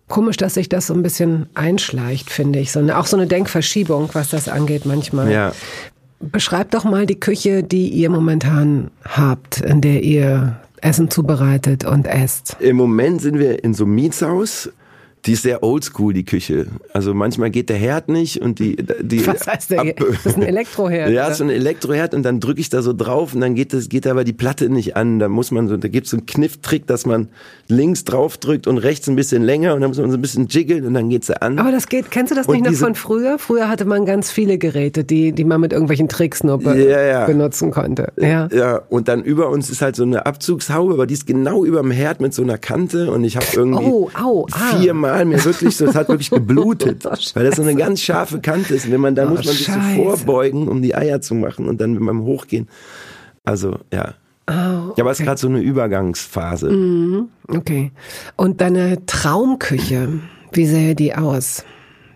[0.07, 2.71] Komisch, dass sich das so ein bisschen einschleicht, finde ich.
[2.71, 5.31] So eine, auch so eine Denkverschiebung, was das angeht manchmal.
[5.31, 5.51] Ja.
[6.19, 12.05] Beschreibt doch mal die Küche, die ihr momentan habt, in der ihr Essen zubereitet und
[12.05, 12.57] esst.
[12.59, 14.69] Im Moment sind wir in so einem Mietshaus
[15.25, 16.67] die ist sehr oldschool, die Küche.
[16.93, 18.75] Also manchmal geht der Herd nicht und die...
[19.01, 19.81] die Was heißt der?
[19.81, 21.09] Ab das ist ein Elektroherd.
[21.09, 23.89] ja, so ein Elektroherd und dann drücke ich da so drauf und dann geht das,
[23.89, 25.17] geht aber die Platte nicht an.
[25.17, 27.29] Da muss man so, da gibt's so einen Knifftrick, dass man
[27.67, 30.47] links drauf drückt und rechts ein bisschen länger und dann muss man so ein bisschen
[30.47, 31.57] jiggeln und dann geht sie an.
[31.57, 33.39] Aber das geht, kennst du das und nicht noch von früher?
[33.39, 37.01] Früher hatte man ganz viele Geräte, die, die man mit irgendwelchen Tricks nur be ja,
[37.01, 37.25] ja.
[37.25, 38.13] benutzen konnte.
[38.17, 38.47] Ja.
[38.53, 41.81] ja, und dann über uns ist halt so eine Abzugshaube, aber die ist genau über
[41.81, 44.77] dem Herd mit so einer Kante und ich habe irgendwie oh, au, ah.
[44.77, 48.39] viermal Mal mir wirklich so, es hat wirklich geblutet, weil das so eine ganz scharfe
[48.39, 48.91] Kante ist.
[48.91, 51.81] wenn man, da oh, muss man sich so vorbeugen, um die Eier zu machen und
[51.81, 52.67] dann beim Hochgehen.
[53.43, 54.15] Also, ja.
[54.47, 54.93] Oh, okay.
[54.97, 56.69] Ja, aber es ist gerade so eine Übergangsphase.
[56.69, 57.91] Mhm, okay.
[58.35, 60.09] Und deine Traumküche,
[60.51, 61.63] wie sähe die aus?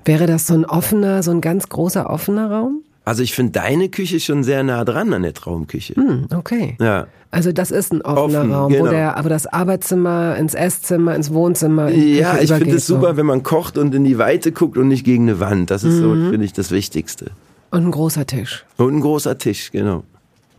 [0.05, 2.83] Wäre das so ein offener, so ein ganz großer offener Raum?
[3.05, 5.95] Also ich finde deine Küche schon sehr nah dran an der Traumküche.
[5.95, 6.77] Hm, okay.
[6.79, 7.07] Ja.
[7.31, 8.85] Also das ist ein offener Offen, Raum, genau.
[8.85, 11.89] wo der, aber das Arbeitszimmer ins Esszimmer, ins Wohnzimmer.
[11.89, 13.17] In ja, ich finde es super, so.
[13.17, 15.69] wenn man kocht und in die Weite guckt und nicht gegen eine Wand.
[15.69, 16.01] Das ist mhm.
[16.01, 17.27] so, finde ich, das Wichtigste.
[17.69, 18.65] Und ein großer Tisch.
[18.77, 20.03] Und ein großer Tisch, genau.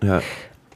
[0.01, 0.23] Ja.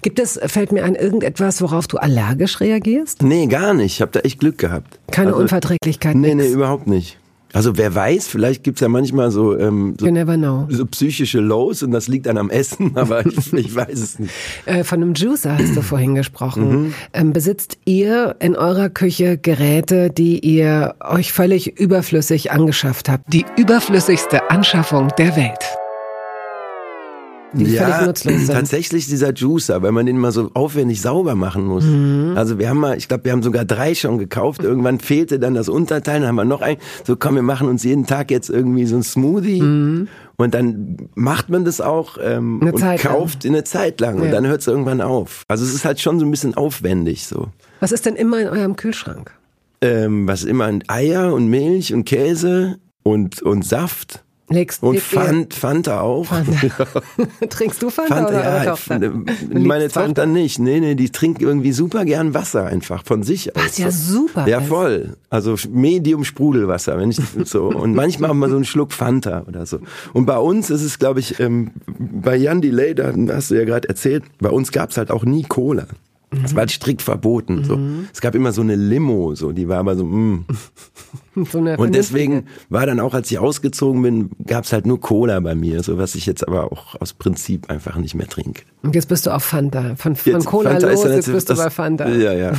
[0.02, 3.22] Gibt es, fällt mir ein, irgendetwas, worauf du allergisch reagierst?
[3.22, 3.94] Nee, gar nicht.
[3.94, 4.98] Ich habe da echt Glück gehabt.
[5.12, 6.16] Keine also, Unverträglichkeit?
[6.16, 6.48] Nee, nix.
[6.48, 7.18] nee, überhaupt nicht.
[7.54, 10.06] Also wer weiß, vielleicht gibt's ja manchmal so, ähm, so,
[10.68, 14.32] so, psychische Lows und das liegt dann am Essen, aber ich, ich weiß es nicht.
[14.66, 16.68] Äh, von einem Juicer hast du vorhin gesprochen.
[16.68, 16.94] Mhm.
[17.12, 23.32] Ähm, besitzt ihr in eurer Küche Geräte, die ihr euch völlig überflüssig angeschafft habt?
[23.32, 25.83] Die überflüssigste Anschaffung der Welt
[27.54, 28.54] die ja, völlig nutzlos sind.
[28.54, 31.84] Tatsächlich dieser Juicer, weil man den mal so aufwendig sauber machen muss.
[31.84, 32.34] Mhm.
[32.36, 34.62] Also wir haben mal, ich glaube, wir haben sogar drei schon gekauft.
[34.62, 36.76] Irgendwann fehlte dann das Unterteil, dann haben wir noch ein.
[37.06, 39.62] So komm, wir machen uns jeden Tag jetzt irgendwie so ein Smoothie.
[39.62, 40.08] Mhm.
[40.36, 43.52] Und dann macht man das auch ähm, eine und Zeit kauft lang.
[43.52, 44.24] eine Zeit lang ja.
[44.24, 45.44] und dann hört es irgendwann auf.
[45.48, 47.48] Also es ist halt schon so ein bisschen aufwendig so.
[47.80, 49.30] Was ist denn immer in eurem Kühlschrank?
[49.80, 54.23] Ähm, was immer Eier und Milch und Käse und und Saft.
[54.50, 56.26] Legst, und Fant, Fanta auch.
[56.26, 56.86] Fanta.
[57.48, 59.12] Trinkst du Fanta, Fanta oder ja, Tochter?
[59.50, 60.58] Meine Tochter nicht.
[60.58, 63.62] Nee, nee, die trinkt irgendwie super gern Wasser einfach von sich aus.
[63.64, 65.16] Was ja super Ja, voll.
[65.30, 69.64] Also Medium Sprudelwasser, wenn ich so und manchmal haben wir so einen Schluck Fanta oder
[69.64, 69.78] so.
[70.12, 73.64] Und bei uns ist es glaube ich ähm, bei Jan Delay, da hast du ja
[73.64, 75.86] gerade erzählt, bei uns gab's halt auch nie Cola.
[76.42, 77.60] Das war halt strikt verboten.
[77.60, 77.64] Mhm.
[77.64, 77.78] So.
[78.12, 80.04] Es gab immer so eine Limo, so die war aber so.
[80.04, 80.44] Mm.
[81.50, 85.54] so und deswegen war dann auch, als ich ausgezogen bin, gab's halt nur Cola bei
[85.54, 88.62] mir, so was ich jetzt aber auch aus Prinzip einfach nicht mehr trinke.
[88.82, 89.94] Und jetzt bist du auf Fanta.
[89.96, 92.08] Von, von jetzt, Cola Fanta los, jetzt bist du bei Fanta.
[92.08, 92.52] Ja, ja.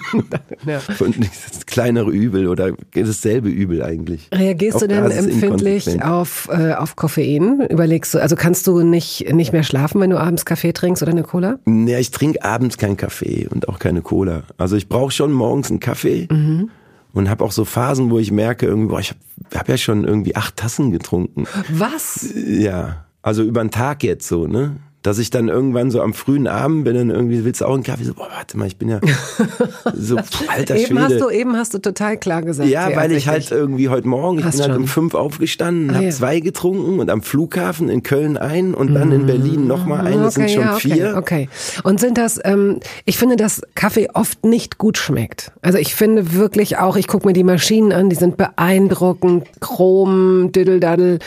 [0.66, 0.80] ja.
[1.00, 4.28] Und das kleinere Übel oder dasselbe Übel eigentlich.
[4.32, 7.66] Reagierst du denn empfindlich auf, äh, auf Koffein?
[7.68, 11.12] Überlegst du, also kannst du nicht, nicht mehr schlafen, wenn du abends Kaffee trinkst oder
[11.12, 11.58] eine Cola?
[11.66, 14.44] Ja, ich trinke abends keinen Kaffee und auch keine Cola.
[14.56, 16.28] Also ich brauche schon morgens einen Kaffee.
[16.30, 16.70] Mhm.
[17.12, 19.20] Und habe auch so Phasen, wo ich merke, irgendwie, boah, ich habe
[19.54, 21.46] hab ja schon irgendwie acht Tassen getrunken.
[21.68, 22.32] Was?
[22.34, 24.76] Ja, also über den Tag jetzt so, ne?
[25.02, 27.82] Dass ich dann irgendwann so am frühen Abend bin, dann irgendwie willst du auch einen
[27.82, 29.00] Kaffee, so, boah, warte mal, ich bin ja
[29.94, 31.02] so, pff, alter eben Schwede.
[31.02, 32.68] Hast du, eben hast du total klar gesagt.
[32.68, 35.94] Ja, weil ich halt irgendwie heute Morgen, ich hast bin halt um fünf aufgestanden, ah,
[35.94, 36.10] habe ja.
[36.10, 40.36] zwei getrunken und am Flughafen in Köln ein und dann in Berlin nochmal ein, das
[40.36, 41.16] okay, sind schon ja, okay, vier.
[41.16, 41.48] Okay,
[41.82, 45.50] und sind das, ähm, ich finde, dass Kaffee oft nicht gut schmeckt.
[45.62, 50.52] Also ich finde wirklich auch, ich gucke mir die Maschinen an, die sind beeindruckend, chrom,
[50.52, 51.18] diddle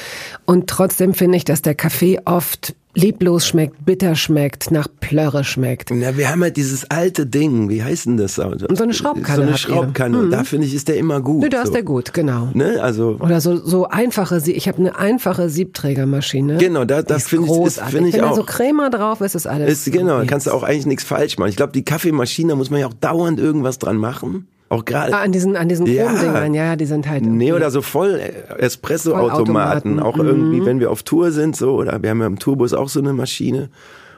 [0.45, 5.91] und trotzdem finde ich, dass der Kaffee oft lieblos schmeckt, bitter schmeckt, nach Plörre schmeckt.
[5.91, 8.39] Na, wir haben halt dieses alte Ding, wie heißt denn das?
[8.39, 9.36] Und so eine Schraubkanne.
[9.36, 10.18] So eine Schraubkanne.
[10.18, 10.32] Mhm.
[10.32, 11.43] da finde ich, ist der immer gut.
[11.43, 11.64] Nee, da so.
[11.66, 12.50] ist der gut, genau.
[12.54, 12.82] Ne?
[12.82, 16.58] Also Oder so, so einfache, ich habe eine einfache Siebträgermaschine.
[16.58, 18.30] Genau, da, das finde ich, ist, find ich Wenn auch.
[18.30, 19.86] Wenn da so Crema drauf ist, ist alles.
[19.86, 21.50] Ist, genau, da kannst du auch eigentlich nichts falsch machen.
[21.50, 24.48] Ich glaube, die Kaffeemaschine, da muss man ja auch dauernd irgendwas dran machen.
[24.70, 25.13] Auch gerade.
[25.13, 27.24] Ah, an diesen, an diesen ja, Dingern, ja, die sind halt.
[27.24, 28.20] Nee, oder so voll
[28.57, 29.99] Espresso-Automaten.
[29.99, 30.66] Auch irgendwie, mhm.
[30.66, 33.13] wenn wir auf Tour sind, so, oder wir haben ja im Tourbus auch so eine
[33.13, 33.70] Maschine.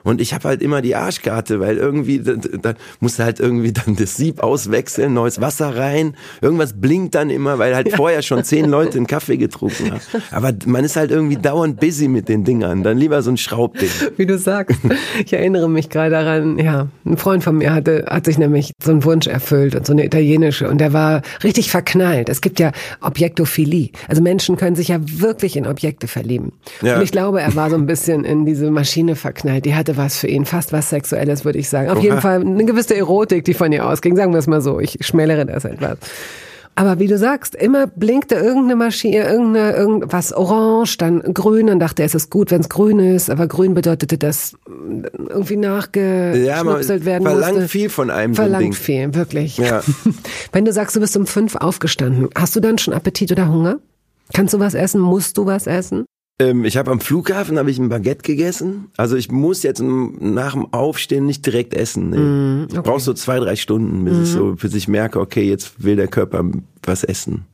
[0.08, 3.74] Und ich habe halt immer die Arschkarte, weil irgendwie, da, da musst du halt irgendwie
[3.74, 6.16] dann das Sieb auswechseln, neues Wasser rein.
[6.40, 7.98] Irgendwas blinkt dann immer, weil halt ja.
[7.98, 10.02] vorher schon zehn Leute einen Kaffee getrunken haben.
[10.32, 12.84] Aber man ist halt irgendwie dauernd busy mit den Dingern.
[12.84, 13.90] Dann lieber so ein Schraubding.
[14.16, 14.80] Wie du sagst.
[15.26, 18.92] Ich erinnere mich gerade daran, ja, ein Freund von mir hatte, hat sich nämlich so
[18.92, 22.30] einen Wunsch erfüllt und so eine italienische und der war richtig verknallt.
[22.30, 23.90] Es gibt ja Objektophilie.
[24.08, 26.54] Also Menschen können sich ja wirklich in Objekte verlieben.
[26.82, 26.96] Ja.
[26.96, 29.66] Und ich glaube, er war so ein bisschen in diese Maschine verknallt.
[29.66, 31.90] Die hatte was für ihn, fast was Sexuelles, würde ich sagen.
[31.90, 32.04] Auf Oha.
[32.04, 34.80] jeden Fall eine gewisse Erotik, die von ihr ausging, sagen wir es mal so.
[34.80, 35.98] Ich schmälere das etwas.
[36.78, 42.04] Aber wie du sagst, immer blinkte irgendeine Maschine, irgendeine, irgendwas orange, dann grün, dann dachte
[42.04, 44.54] er, es ist gut, wenn es grün ist, aber grün bedeutete, dass
[45.28, 47.68] irgendwie nachgeschnipselt ja, werden verlangt musste.
[47.68, 49.58] viel von einem Verlangt so viel, wirklich.
[49.58, 49.82] Ja.
[50.52, 53.80] wenn du sagst, du bist um fünf aufgestanden, hast du dann schon Appetit oder Hunger?
[54.36, 55.02] Kannst du was essen?
[55.02, 56.06] Musst du was essen?
[56.40, 58.92] Ähm, ich habe am Flughafen habe ich ein Baguette gegessen.
[58.96, 62.10] Also ich muss jetzt nach dem Aufstehen nicht direkt essen.
[62.12, 62.18] Nee.
[62.18, 62.76] Mm, okay.
[62.78, 64.24] Ich brauche so zwei, drei Stunden, bis, mm.
[64.24, 66.46] ich so, bis ich merke, okay, jetzt will der Körper
[66.84, 67.46] was essen.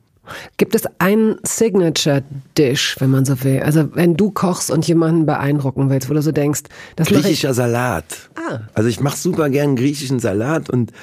[0.58, 3.62] Gibt es einen Signature-Dish, wenn man so will?
[3.62, 6.62] Also wenn du kochst und jemanden beeindrucken willst, wo du so denkst,
[6.96, 8.30] das Griechischer Salat.
[8.36, 8.62] Ah.
[8.74, 10.94] Also ich mache super gern griechischen Salat und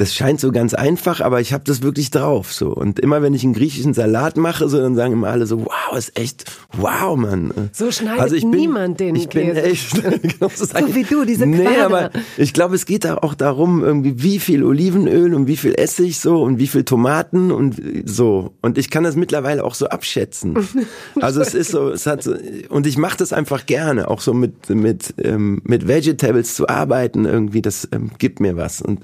[0.00, 2.68] das scheint so ganz einfach, aber ich habe das wirklich drauf so.
[2.68, 5.96] Und immer wenn ich einen griechischen Salat mache, so dann sagen immer alle so, wow,
[5.98, 7.52] ist echt, wow, Mann.
[7.72, 9.62] So schneidet also ich bin, niemand den Ich bin Käse.
[9.62, 9.90] echt,
[10.56, 11.84] so wie du, diese Nee, Quader.
[11.84, 15.74] aber ich glaube, es geht da auch darum, irgendwie wie viel Olivenöl und wie viel
[15.74, 17.76] Essig so und wie viel Tomaten und
[18.06, 18.54] so.
[18.62, 20.56] Und ich kann das mittlerweile auch so abschätzen.
[21.20, 22.34] Also es ist so, es hat so,
[22.70, 27.26] und ich mache das einfach gerne, auch so mit mit ähm, mit Vegetables zu arbeiten
[27.26, 27.60] irgendwie.
[27.60, 29.00] Das ähm, gibt mir was und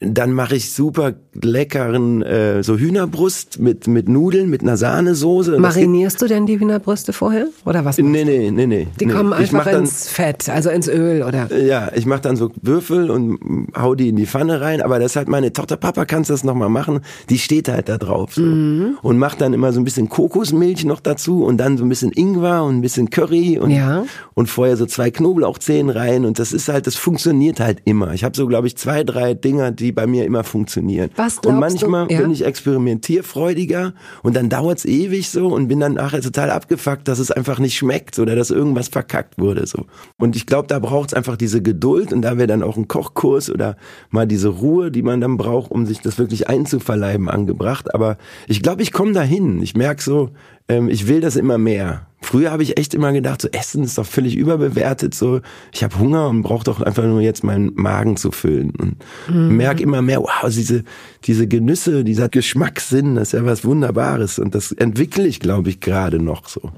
[0.00, 5.58] dann mache ich super leckeren äh, so Hühnerbrust mit mit Nudeln mit einer Sahnesoße.
[5.58, 7.98] Marinierst du denn die Hühnerbrüste vorher oder was?
[7.98, 8.86] Nee, nee, nee, nee.
[8.98, 9.12] Die nee.
[9.12, 11.54] kommen einfach ins Fett, also ins Öl oder?
[11.54, 15.16] Ja, ich mache dann so Würfel und hau die in die Pfanne rein, aber das
[15.16, 18.32] hat meine Tochter Papa kannst du das noch mal machen, die steht halt da drauf
[18.32, 18.40] so.
[18.40, 18.96] mhm.
[19.02, 22.10] und macht dann immer so ein bisschen Kokosmilch noch dazu und dann so ein bisschen
[22.12, 24.04] Ingwer und ein bisschen Curry und ja.
[24.32, 28.14] und vorher so zwei Knoblauchzehen rein und das ist halt das funktioniert halt immer.
[28.14, 31.10] Ich habe so glaube ich zwei, drei Dinger, die bei mir immer funktionieren.
[31.16, 32.14] Was und manchmal du?
[32.14, 32.20] Ja.
[32.20, 37.18] bin ich experimentierfreudiger und dann dauert's ewig so und bin dann nachher total abgefuckt, dass
[37.18, 39.86] es einfach nicht schmeckt oder dass irgendwas verkackt wurde so.
[40.18, 43.50] Und ich glaube, da braucht's einfach diese Geduld und da wäre dann auch ein Kochkurs
[43.50, 43.76] oder
[44.10, 47.94] mal diese Ruhe, die man dann braucht, um sich das wirklich einzuverleiben, angebracht.
[47.94, 48.16] Aber
[48.46, 49.62] ich glaube, ich komme dahin.
[49.62, 50.30] Ich merk so,
[50.70, 52.06] ähm, ich will das immer mehr.
[52.22, 55.14] Früher habe ich echt immer gedacht, so Essen ist doch völlig überbewertet.
[55.14, 55.40] So,
[55.72, 58.96] ich habe Hunger und brauche doch einfach nur jetzt meinen Magen zu füllen und
[59.28, 59.56] mhm.
[59.56, 60.84] merke immer mehr, wow, diese
[61.24, 65.80] diese Genüsse, dieser Geschmackssinn, das ist ja was Wunderbares und das entwickle ich, glaube ich,
[65.80, 66.70] gerade noch so.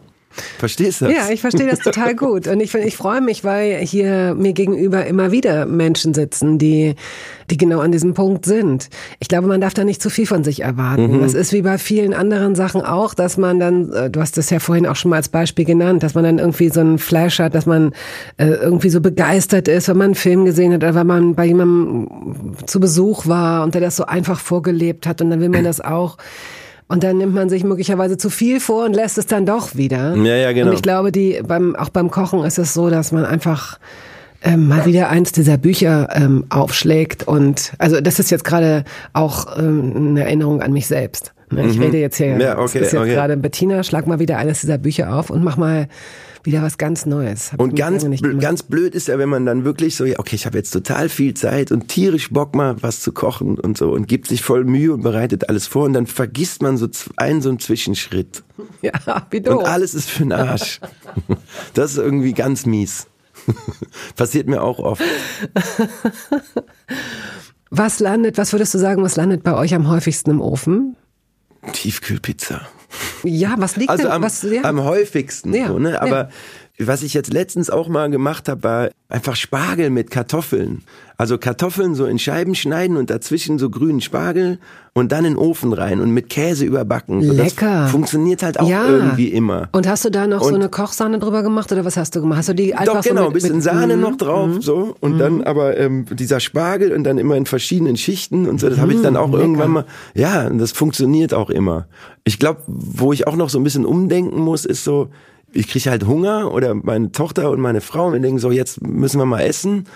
[0.58, 1.14] Verstehst du das?
[1.14, 2.46] Ja, ich verstehe das total gut.
[2.46, 6.94] Und ich, ich freue mich, weil hier mir gegenüber immer wieder Menschen sitzen, die,
[7.50, 8.88] die genau an diesem Punkt sind.
[9.20, 11.18] Ich glaube, man darf da nicht zu viel von sich erwarten.
[11.18, 11.20] Mhm.
[11.20, 14.50] Das ist wie bei vielen anderen Sachen auch, dass man dann, äh, du hast das
[14.50, 17.38] ja vorhin auch schon mal als Beispiel genannt, dass man dann irgendwie so einen Flash
[17.38, 17.92] hat, dass man
[18.36, 21.46] äh, irgendwie so begeistert ist, wenn man einen Film gesehen hat oder wenn man bei
[21.46, 25.64] jemandem zu Besuch war und der das so einfach vorgelebt hat und dann will man
[25.64, 26.16] das auch.
[26.92, 30.14] Und dann nimmt man sich möglicherweise zu viel vor und lässt es dann doch wieder.
[30.14, 30.68] Ja, ja, genau.
[30.68, 33.78] Und ich glaube, die beim auch beim Kochen ist es so, dass man einfach
[34.42, 38.84] ähm, mal wieder eins dieser Bücher ähm, aufschlägt und also das ist jetzt gerade
[39.14, 41.32] auch ähm, eine Erinnerung an mich selbst.
[41.50, 41.66] Ne?
[41.66, 41.84] Ich mhm.
[41.84, 43.14] rede jetzt hier, ja, okay, ist jetzt okay.
[43.14, 45.88] gerade Bettina, schlag mal wieder eines dieser Bücher auf und mach mal
[46.44, 47.52] wieder was ganz Neues.
[47.52, 48.04] Hab und ganz,
[48.40, 51.08] ganz blöd ist ja, wenn man dann wirklich so, ja, okay, ich habe jetzt total
[51.08, 54.64] viel Zeit und tierisch Bock mal was zu kochen und so und gibt sich voll
[54.64, 58.42] Mühe und bereitet alles vor und dann vergisst man so einen so einen Zwischenschritt.
[58.80, 59.58] Ja, wie du.
[59.58, 60.80] Und alles ist für den Arsch.
[61.74, 63.06] Das ist irgendwie ganz mies.
[64.16, 65.02] Passiert mir auch oft.
[67.70, 70.96] Was landet, was würdest du sagen, was landet bei euch am häufigsten im Ofen?
[71.72, 72.62] Tiefkühlpizza.
[73.24, 74.12] Ja, was liegt also denn?
[74.12, 74.62] Am, was, ja.
[74.64, 75.54] am häufigsten.
[75.54, 76.00] Ja, so, ne?
[76.00, 76.30] Aber
[76.78, 76.86] ja.
[76.86, 80.82] was ich jetzt letztens auch mal gemacht habe, war einfach Spargel mit Kartoffeln.
[81.16, 84.58] Also Kartoffeln so in Scheiben schneiden und dazwischen so grünen Spargel
[84.94, 87.20] und dann in den Ofen rein und mit Käse überbacken.
[87.20, 87.82] Lecker.
[87.82, 88.86] Das funktioniert halt auch ja.
[88.88, 89.68] irgendwie immer.
[89.72, 92.20] Und hast du da noch und so eine Kochsahne drüber gemacht oder was hast du
[92.20, 92.40] gemacht?
[92.40, 94.94] Hast du die einfach Doch, genau, so mit, bisschen mit, Sahne noch drauf mm, so
[95.00, 95.18] und mm.
[95.18, 98.68] dann aber ähm, dieser Spargel und dann immer in verschiedenen Schichten und so.
[98.68, 99.40] Das mm, habe ich dann auch lecker.
[99.40, 99.84] irgendwann mal.
[100.14, 101.86] Ja, das funktioniert auch immer.
[102.24, 105.08] Ich glaube, wo ich auch noch so ein bisschen umdenken muss, ist so,
[105.52, 108.82] ich kriege halt Hunger oder meine Tochter und meine Frau und wir denken so, jetzt
[108.82, 109.86] müssen wir mal essen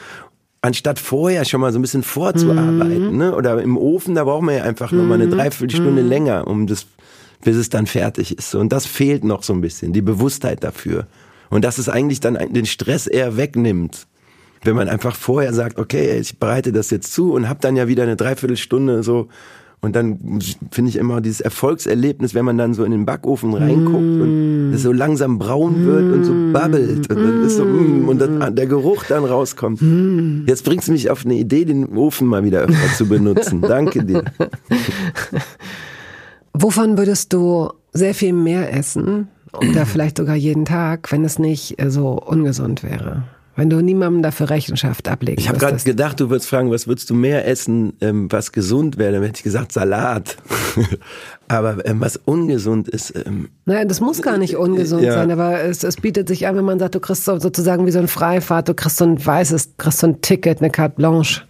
[0.66, 3.18] anstatt vorher schon mal so ein bisschen vorzuarbeiten, mhm.
[3.18, 3.34] ne?
[3.34, 4.98] Oder im Ofen, da braucht man ja einfach mhm.
[4.98, 5.28] noch mal eine.
[5.28, 6.08] Dreiviertelstunde mhm.
[6.08, 6.86] länger, um das,
[7.44, 8.54] bis es dann fertig ist.
[8.54, 11.06] Und das fehlt noch so ein bisschen, die Bewusstheit dafür.
[11.50, 14.06] Und dass es eigentlich dann den Stress eher wegnimmt.
[14.64, 17.86] Wenn man einfach vorher sagt, okay, ich bereite das jetzt zu und hab dann ja
[17.86, 19.28] wieder eine Dreiviertelstunde so
[19.82, 24.02] und dann finde ich immer dieses Erfolgserlebnis, wenn man dann so in den Backofen reinguckt
[24.02, 24.20] mm.
[24.20, 26.12] und es so langsam braun wird mm.
[26.12, 29.80] und so babbelt und dann ist so mm, und dann, der Geruch dann rauskommt.
[29.82, 30.44] Mm.
[30.46, 33.60] Jetzt bringst du mich auf eine Idee, den Ofen mal wieder öfter zu benutzen.
[33.68, 34.24] Danke dir.
[36.52, 41.76] Wovon würdest du sehr viel mehr essen oder vielleicht sogar jeden Tag, wenn es nicht
[41.86, 43.24] so ungesund wäre?
[43.56, 47.10] Wenn du niemandem dafür Rechenschaft ablegen Ich habe gerade gedacht, du würdest fragen, was würdest
[47.10, 49.12] du mehr essen, ähm, was gesund wäre?
[49.12, 50.36] Dann hätte ich gesagt Salat.
[51.48, 53.14] aber ähm, was ungesund ist.
[53.14, 55.14] Ähm, Nein, das muss gar nicht ungesund ja.
[55.14, 57.90] sein, aber es, es bietet sich an, wenn man sagt, du kriegst so, sozusagen wie
[57.90, 61.42] so ein Freifahrt, du kriegst so ein weißes, kriegst so ein Ticket, eine Carte Blanche.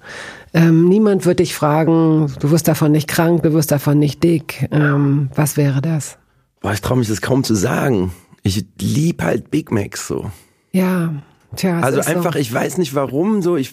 [0.55, 4.69] Ähm, niemand wird dich fragen, du wirst davon nicht krank, du wirst davon nicht dick.
[4.71, 6.19] Ähm, was wäre das?
[6.61, 8.13] Boah, ich traue mich das kaum zu sagen.
[8.43, 10.31] Ich lieb halt Big Macs so.
[10.73, 11.13] Ja,
[11.55, 11.81] tja.
[11.81, 12.39] Also einfach, so.
[12.39, 13.57] ich weiß nicht warum so.
[13.57, 13.73] Ich,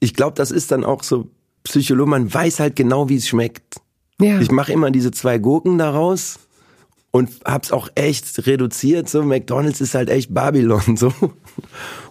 [0.00, 1.28] ich glaube, das ist dann auch so
[1.64, 2.10] Psychologie.
[2.10, 3.80] Man weiß halt genau, wie es schmeckt.
[4.20, 4.40] Ja.
[4.40, 6.38] Ich mache immer diese zwei Gurken daraus
[7.10, 9.08] und hab's auch echt reduziert.
[9.08, 11.12] So McDonald's ist halt echt Babylon so.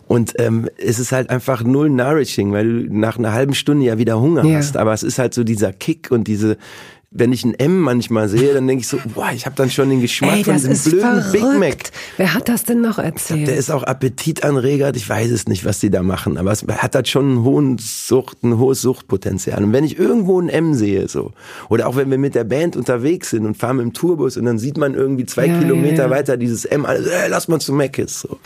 [0.08, 3.98] Und ähm, es ist halt einfach null nourishing, weil du nach einer halben Stunde ja
[3.98, 4.58] wieder Hunger ja.
[4.58, 4.78] hast.
[4.78, 6.58] Aber es ist halt so dieser Kick und diese
[7.16, 9.90] wenn ich ein M manchmal sehe, dann denke ich so, boah, ich habe dann schon
[9.90, 11.32] den Geschmack Ey, von diesem blöden verrückt.
[11.32, 11.92] Big Mac.
[12.18, 13.42] Wer hat das denn noch erzählt?
[13.42, 14.94] Glaub, der ist auch Appetitanreger.
[14.96, 17.78] Ich weiß es nicht, was die da machen, aber es hat halt schon einen hohen
[17.78, 19.64] Sucht, ein hohes Suchtpotenzial.
[19.64, 21.34] Und wenn ich irgendwo ein M sehe, so
[21.70, 24.46] oder auch wenn wir mit der Band unterwegs sind und fahren mit dem Tourbus und
[24.46, 26.10] dann sieht man irgendwie zwei ja, Kilometer ja, ja.
[26.10, 28.22] weiter dieses M, also, äh, lass mal zu Mc's.
[28.22, 28.40] So.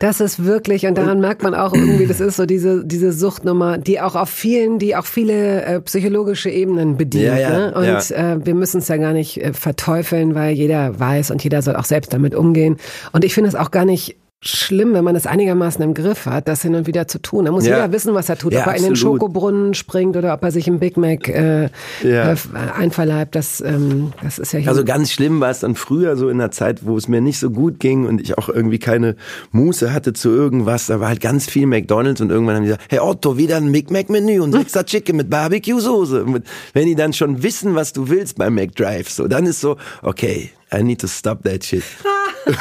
[0.00, 3.78] Das ist wirklich, und daran merkt man auch irgendwie, das ist so diese, diese Suchtnummer,
[3.78, 7.26] die auch auf vielen, die auch viele äh, psychologische Ebenen bedient.
[7.26, 7.74] Ja, ja, ne?
[7.74, 8.34] Und ja.
[8.34, 11.74] äh, wir müssen es ja gar nicht äh, verteufeln, weil jeder weiß und jeder soll
[11.74, 12.76] auch selbst damit umgehen.
[13.10, 16.46] Und ich finde es auch gar nicht schlimm, wenn man es einigermaßen im Griff hat,
[16.46, 17.46] das hin und wieder zu tun.
[17.46, 17.74] Da muss ja.
[17.74, 18.52] jeder wissen, was er tut.
[18.52, 18.88] Ja, ob er absolut.
[18.88, 21.70] in den Schokobrunnen springt oder ob er sich im Big Mac äh,
[22.04, 22.32] ja.
[22.32, 22.36] äh,
[22.76, 23.34] einverleibt.
[23.34, 24.68] Das, ähm, das ist ja hier.
[24.68, 27.40] Also ganz schlimm war es dann früher so in der Zeit, wo es mir nicht
[27.40, 29.16] so gut ging und ich auch irgendwie keine
[29.50, 30.86] Muße hatte zu irgendwas.
[30.86, 33.72] Da war halt ganz viel McDonalds und irgendwann haben die gesagt, hey Otto, wieder ein
[33.72, 36.24] Big Mac Menü und extra Chicken mit Barbecue-Soße.
[36.74, 40.50] Wenn die dann schon wissen, was du willst beim McDrive, so, dann ist so, okay,
[40.70, 41.82] I need to stop that shit.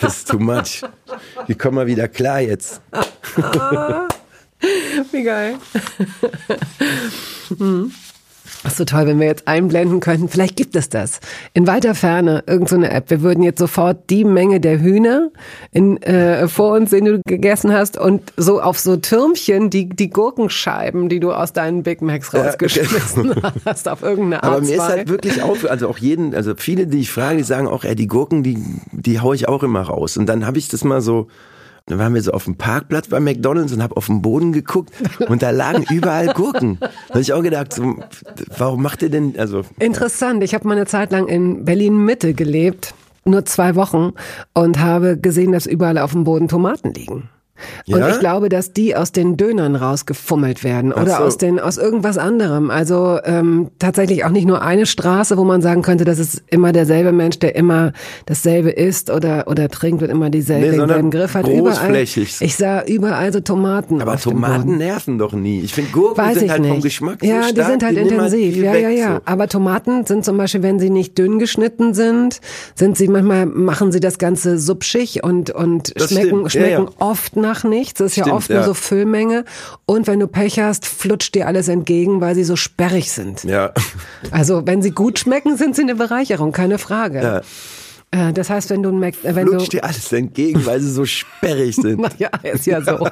[0.00, 0.82] Das ist too much.
[1.46, 2.80] Ich komme mal wieder klar jetzt.
[5.12, 5.58] Wie geil.
[7.56, 7.92] hm.
[8.64, 10.28] Ach so toll, wenn wir jetzt einblenden könnten.
[10.28, 11.20] Vielleicht gibt es das.
[11.52, 13.10] In weiter Ferne, irgendeine so App.
[13.10, 15.30] Wir würden jetzt sofort die Menge der Hühner
[15.72, 20.10] in, äh, vor uns, den du gegessen hast, und so auf so Türmchen die, die
[20.10, 23.50] Gurkenscheiben, die du aus deinen Big Macs rausgeschmissen ja, okay.
[23.66, 24.52] hast, auf irgendeine Art.
[24.52, 27.44] Aber mir ist halt wirklich auf, also auch jeden, also viele, die ich frage, die
[27.44, 28.58] sagen auch, ey, die Gurken, die,
[28.92, 30.16] die hau ich auch immer raus.
[30.16, 31.26] Und dann habe ich das mal so
[31.86, 34.90] dann waren wir so auf dem Parkplatz bei McDonalds und habe auf den Boden geguckt
[35.28, 36.78] und da lagen überall Gurken.
[36.80, 37.96] Da habe ich auch gedacht, so,
[38.56, 42.34] warum macht ihr denn also Interessant, ich habe mal eine Zeit lang in Berlin Mitte
[42.34, 44.12] gelebt, nur zwei Wochen
[44.54, 47.28] und habe gesehen, dass überall auf dem Boden Tomaten liegen.
[47.86, 48.10] Und ja?
[48.10, 51.24] ich glaube, dass die aus den Dönern rausgefummelt werden oder so.
[51.24, 52.70] aus den aus irgendwas anderem.
[52.70, 56.72] Also ähm, tatsächlich auch nicht nur eine Straße, wo man sagen könnte, das ist immer
[56.72, 57.92] derselbe Mensch, der immer
[58.26, 61.44] dasselbe isst oder oder trinkt und immer dieselbe, nee, denselben Griff hat.
[61.44, 62.36] Großflächig.
[62.36, 64.00] Überall, ich sah überall so Tomaten.
[64.00, 65.60] Aber Tomaten nerven doch nie.
[65.60, 66.70] Ich finde Gurken Weiß sind halt nicht.
[66.70, 68.56] vom Geschmack so Ja, die sind halt die intensiv.
[68.56, 69.14] Ja, ja, ja.
[69.16, 69.20] So.
[69.24, 72.40] Aber Tomaten sind zum Beispiel, wenn sie nicht dünn geschnitten sind,
[72.74, 76.86] sind sie manchmal machen sie das Ganze subschig und und das schmecken schmecken ja, ja.
[76.98, 77.98] oft nach nichts.
[77.98, 78.56] Das ist Stimmt, ja oft ja.
[78.56, 79.44] nur so Füllmenge.
[79.86, 83.44] Und wenn du Pech hast, flutscht dir alles entgegen, weil sie so sperrig sind.
[83.44, 83.72] Ja.
[84.30, 87.22] Also wenn sie gut schmecken, sind sie eine Bereicherung, keine Frage.
[87.22, 87.40] Ja.
[88.12, 90.90] Äh, das heißt, wenn du ein Mac, äh, wenn Flutscht dir alles entgegen, weil sie
[90.90, 92.06] so sperrig sind.
[92.18, 93.08] ja, ist ja so.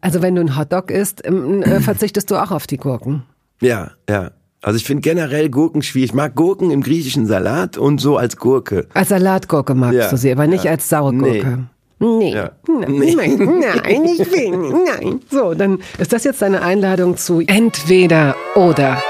[0.00, 3.22] also wenn du ein Hotdog isst, ähm, äh, verzichtest du auch auf die Gurken.
[3.60, 4.32] Ja, ja.
[4.64, 6.10] Also ich finde generell Gurken schwierig.
[6.10, 8.86] Ich mag Gurken im griechischen Salat und so als Gurke.
[8.94, 10.70] Als Salatgurke magst ja, du sie, aber nicht ja.
[10.70, 11.46] als saure Gurke.
[11.46, 11.64] Nee.
[12.04, 12.52] Nee, ja.
[12.68, 13.14] nein, nee.
[13.14, 15.20] nein, nein, ich will nicht, nein.
[15.30, 19.02] So, dann ist das jetzt deine Einladung zu entweder oder.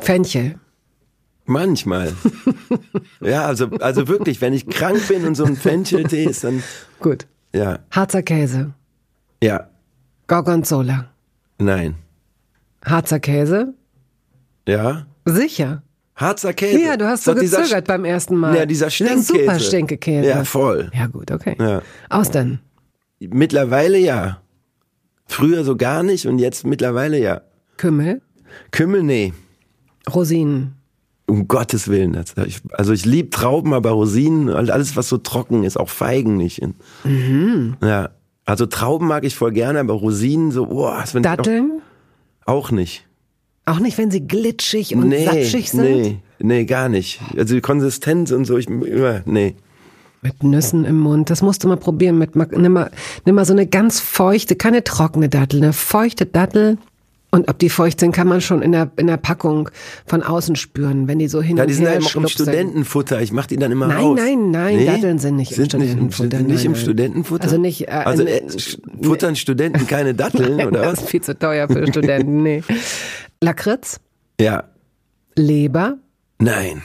[0.00, 0.56] Fenchel.
[1.44, 2.12] Manchmal.
[3.20, 6.64] ja, also, also wirklich, wenn ich krank bin und so ein Fencheltee ist, dann.
[7.00, 7.26] Gut.
[7.54, 7.78] Ja.
[7.92, 8.72] Harzer Käse.
[9.40, 9.68] Ja.
[10.26, 11.10] Gorgonzola.
[11.58, 11.94] Nein.
[12.84, 13.74] Harzer Käse?
[14.66, 15.06] Ja.
[15.26, 15.82] Sicher.
[16.22, 16.80] Harzer Käse.
[16.80, 18.56] Ja, du hast so gezögert beim ersten Mal.
[18.56, 19.24] Ja, dieser Stinkkäse.
[19.24, 20.28] Super Stinkekäse.
[20.28, 20.90] Ja, voll.
[20.94, 21.56] Ja, gut, okay.
[21.58, 21.82] Ja.
[22.08, 22.60] Aus denn?
[23.20, 24.40] Mittlerweile ja.
[25.26, 27.42] Früher so gar nicht und jetzt mittlerweile ja.
[27.76, 28.22] Kümmel?
[28.70, 29.32] Kümmel, nee.
[30.12, 30.74] Rosinen?
[31.26, 32.22] Um Gottes Willen.
[32.72, 36.60] Also ich liebe Trauben, aber Rosinen, alles was so trocken ist, auch Feigen nicht.
[37.04, 37.76] Mhm.
[37.82, 38.10] Ja.
[38.44, 41.04] Also Trauben mag ich voll gerne, aber Rosinen so, boah.
[41.14, 41.80] Datteln?
[42.44, 43.06] Auch nicht.
[43.64, 45.82] Auch nicht, wenn sie glitschig und nee, satschig sind?
[45.82, 47.20] Nee, nee, gar nicht.
[47.36, 49.54] Also die Konsistenz und so, ich, nee.
[50.20, 52.18] Mit Nüssen im Mund, das musst du mal probieren.
[52.18, 52.90] Mit, nimm, mal,
[53.24, 56.78] nimm mal so eine ganz feuchte, keine trockene Dattel, eine feuchte Dattel
[57.30, 59.68] Und ob die feucht sind, kann man schon in der, in der Packung
[60.06, 62.28] von außen spüren, wenn die so hin Ja, und die sind ja her immer im.
[62.28, 63.22] Studentenfutter.
[63.22, 64.18] Ich mach die dann immer Nein, raus.
[64.20, 66.74] nein, nein, Datteln sind nicht im sind Studentenfutter, Nicht, im- nicht im.
[66.76, 67.44] Studentenfutter?
[67.44, 68.42] Also nicht, äh, also äh,
[69.02, 71.00] futtern Studenten keine Datteln, oder das was?
[71.02, 72.62] ist viel zu teuer für Studenten, nee.
[73.42, 73.98] Lakritz,
[74.40, 74.64] Ja.
[75.34, 75.98] Leber,
[76.38, 76.82] Nein.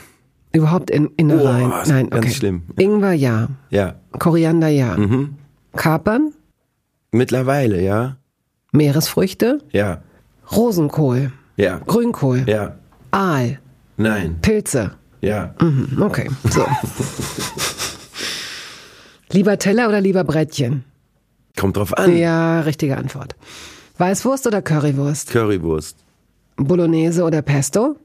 [0.51, 1.71] überhaupt in Innereien.
[1.81, 2.33] Ist Nein, ganz okay.
[2.33, 2.63] schlimm.
[2.77, 3.49] Ingwer, ja.
[3.69, 3.95] Ja.
[4.17, 4.97] Koriander, ja.
[4.97, 5.35] Mhm.
[5.75, 6.33] Kapern,
[7.11, 8.17] Mittlerweile, ja.
[8.71, 10.01] Meeresfrüchte, Ja.
[10.55, 11.79] Rosenkohl, Ja.
[11.85, 12.75] Grünkohl, Ja.
[13.11, 13.59] Aal,
[13.97, 14.39] Nein.
[14.41, 14.91] Pilze.
[15.21, 15.53] Ja.
[15.61, 16.65] Mhm, okay, so.
[19.31, 20.83] lieber Teller oder lieber Brettchen?
[21.55, 22.15] Kommt drauf an.
[22.17, 23.35] Ja, richtige Antwort.
[23.97, 25.31] Weißwurst oder Currywurst?
[25.31, 25.97] Currywurst.
[26.57, 27.95] Bolognese oder Pesto?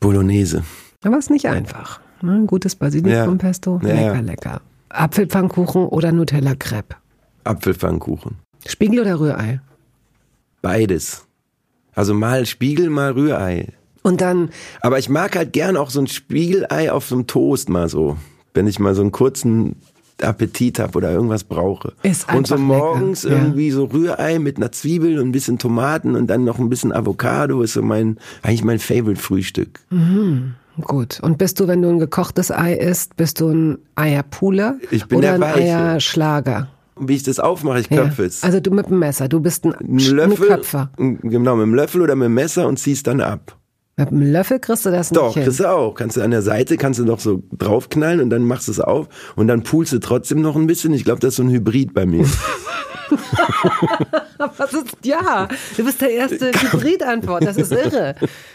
[0.00, 0.62] Bolognese.
[1.04, 2.00] Aber ist nicht einfach.
[2.22, 3.88] Ne, Ein gutes Basilikum-Pesto, Ja.
[3.88, 4.20] Ja, lecker, ja.
[4.20, 4.60] lecker.
[4.90, 6.96] Apfelpfannkuchen oder Nutella-Crepe?
[7.44, 8.36] Apfelpfannkuchen.
[8.66, 9.60] Spiegel oder Rührei?
[10.60, 11.26] Beides.
[11.94, 13.72] Also mal Spiegel, mal Rührei.
[14.02, 17.68] Und dann, Aber ich mag halt gern auch so ein Spiegelei auf so einem Toast
[17.68, 18.16] mal so.
[18.54, 19.76] Wenn ich mal so einen kurzen
[20.24, 21.92] Appetit habe oder irgendwas brauche.
[22.02, 23.42] Ist und so morgens lecker, ja.
[23.42, 26.92] irgendwie so Rührei mit einer Zwiebel und ein bisschen Tomaten und dann noch ein bisschen
[26.92, 29.80] Avocado ist so mein, eigentlich mein Favorite-Frühstück.
[30.80, 31.20] gut.
[31.22, 35.18] Und bist du, wenn du ein gekochtes Ei isst, bist du ein Eierpuler Ich bin
[35.18, 35.76] oder der ein Weiche.
[35.76, 36.68] Eierschlager?
[36.98, 38.04] Wie ich das aufmache, ich Ja.
[38.04, 38.42] köpfe es.
[38.42, 40.90] Also du mit dem Messer, du bist ein, Ein ein Löffel, Köpfer.
[40.96, 43.56] genau, mit dem Löffel oder mit dem Messer und ziehst dann ab.
[43.96, 45.44] Mit dem Löffel kriegst du das nicht Doch, hin.
[45.44, 45.94] kriegst du auch.
[45.94, 48.80] Kannst du an der Seite, kannst du noch so draufknallen und dann machst du es
[48.80, 50.94] auf und dann pulst du trotzdem noch ein bisschen.
[50.94, 52.24] Ich glaube, das ist so ein Hybrid bei mir.
[54.56, 58.14] Was ist, ja, du bist der erste Hybridantwort, das ist irre.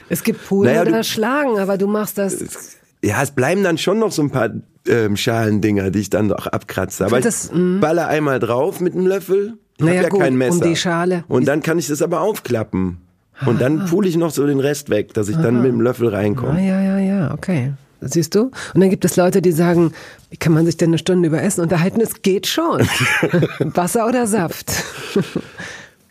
[0.10, 3.78] Es gibt Poolen Naja, oder du- Schlagen, aber du machst das, ja, es bleiben dann
[3.78, 4.50] schon noch so ein paar
[4.88, 7.06] ähm, Schalendinger, die ich dann noch abkratze.
[7.06, 9.54] Aber Das- ich baller einmal drauf mit dem Löffel.
[9.78, 10.66] Ich Naja, hab ja gut, kein um Messer.
[10.66, 11.24] die Schale.
[11.28, 12.98] Und dann kann ich das aber aufklappen.
[13.46, 16.14] Und dann pule ich noch so den Rest weg, dass ich dann mit dem Löffel
[16.14, 16.66] ah, reinkomme.
[16.66, 17.74] ja, ja, ja, okay.
[18.02, 18.52] Siehst du?
[18.74, 19.92] Und dann gibt es Leute, die sagen,
[20.30, 22.00] wie kann man sich denn eine Stunde über Essen unterhalten?
[22.00, 22.82] Es geht schon.
[23.60, 24.72] Wasser oder Saft?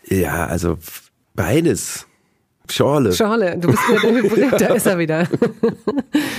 [0.05, 0.77] Ja, also
[1.33, 2.05] beides.
[2.69, 3.13] Schorle.
[3.13, 5.27] Schorle, du bist wieder der Hybrid, da ist er wieder.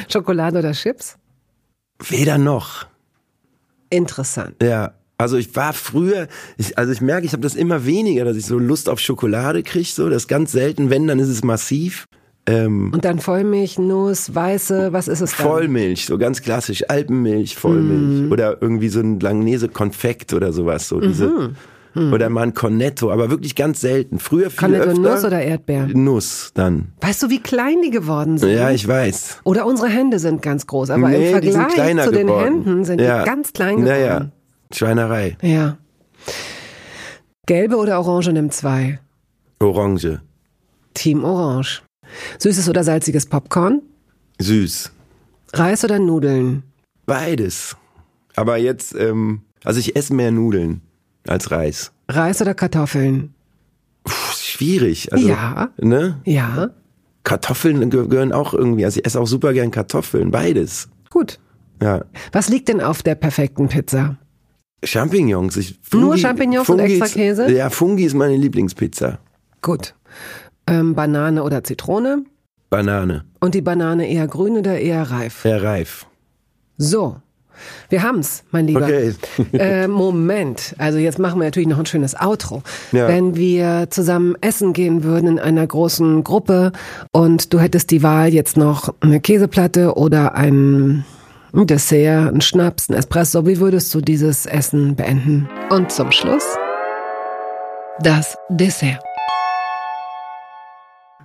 [0.09, 1.17] Schokolade oder Chips?
[2.09, 2.87] Weder noch.
[3.91, 4.63] Interessant.
[4.63, 4.93] Ja.
[5.21, 8.47] Also ich war früher, ich, also ich merke, ich habe das immer weniger, dass ich
[8.47, 9.89] so Lust auf Schokolade kriege.
[9.89, 12.07] So, das ist ganz selten, wenn, dann ist es massiv.
[12.47, 15.47] Ähm, Und dann Vollmilch, Nuss, Weiße, was ist es dann?
[15.47, 18.23] Vollmilch, so ganz klassisch, Alpenmilch, Vollmilch.
[18.23, 18.33] Mhm.
[18.33, 20.89] Oder irgendwie so ein Langnese-Konfekt oder sowas.
[20.89, 21.51] So diese,
[21.95, 24.21] Oder mal ein Cornetto, aber wirklich ganz selten.
[24.21, 25.01] Früher viel Cornetto öfter.
[25.01, 26.05] Nuss oder Erdbeeren?
[26.05, 26.93] Nuss dann.
[27.01, 28.51] Weißt du, wie klein die geworden sind?
[28.51, 29.41] Ja, ich weiß.
[29.45, 32.45] Oder unsere Hände sind ganz groß, aber nee, im Vergleich zu den geworden.
[32.45, 33.25] Händen sind ja.
[33.25, 33.89] die ganz klein geworden.
[33.91, 34.31] Naja,
[34.73, 35.37] Schweinerei.
[35.43, 35.79] Ja.
[37.47, 39.01] Gelbe oder Orange nimmt zwei.
[39.61, 40.21] Orange.
[40.95, 41.83] Team Orange.
[42.39, 43.83] Süßes oder salziges Popcorn?
[44.41, 44.91] Süß.
[45.55, 46.63] Reis oder Nudeln?
[47.07, 47.77] Beides.
[48.37, 50.83] Aber jetzt, ähm, also ich esse mehr Nudeln
[51.27, 51.93] als Reis.
[52.09, 53.35] Reis oder Kartoffeln?
[54.05, 55.13] Puh, schwierig.
[55.13, 55.71] Also, Ja.
[55.79, 56.21] Ne?
[56.25, 56.71] Ja.
[57.25, 58.85] Kartoffeln ge- gehören auch irgendwie.
[58.85, 60.31] Also ich esse auch super gern Kartoffeln.
[60.31, 60.89] Beides.
[61.11, 61.39] Gut.
[61.83, 62.05] Ja.
[62.33, 64.17] Was liegt denn auf der perfekten Pizza?
[64.83, 65.57] Champignons.
[65.57, 67.51] Ich, Nur Champignons und extra Käse?
[67.51, 69.19] Ja, Fungi ist meine Lieblingspizza.
[69.63, 69.95] Gut.
[70.67, 72.25] Ähm, Banane oder Zitrone?
[72.71, 73.25] Banane.
[73.41, 75.45] Und die Banane eher grün oder eher reif?
[75.45, 76.07] Ja, reif.
[76.77, 77.17] So.
[77.89, 78.85] Wir haben's, mein Lieber.
[78.85, 79.15] Okay.
[79.53, 80.77] äh, Moment.
[80.79, 82.63] Also jetzt machen wir natürlich noch ein schönes Outro.
[82.93, 83.09] Ja.
[83.09, 86.71] Wenn wir zusammen essen gehen würden in einer großen Gruppe
[87.11, 91.05] und du hättest die Wahl jetzt noch eine Käseplatte oder ein
[91.53, 95.49] ein Dessert, ein Schnaps, ein Espresso, wie würdest du dieses Essen beenden?
[95.71, 96.45] Und zum Schluss
[98.01, 99.03] das Dessert.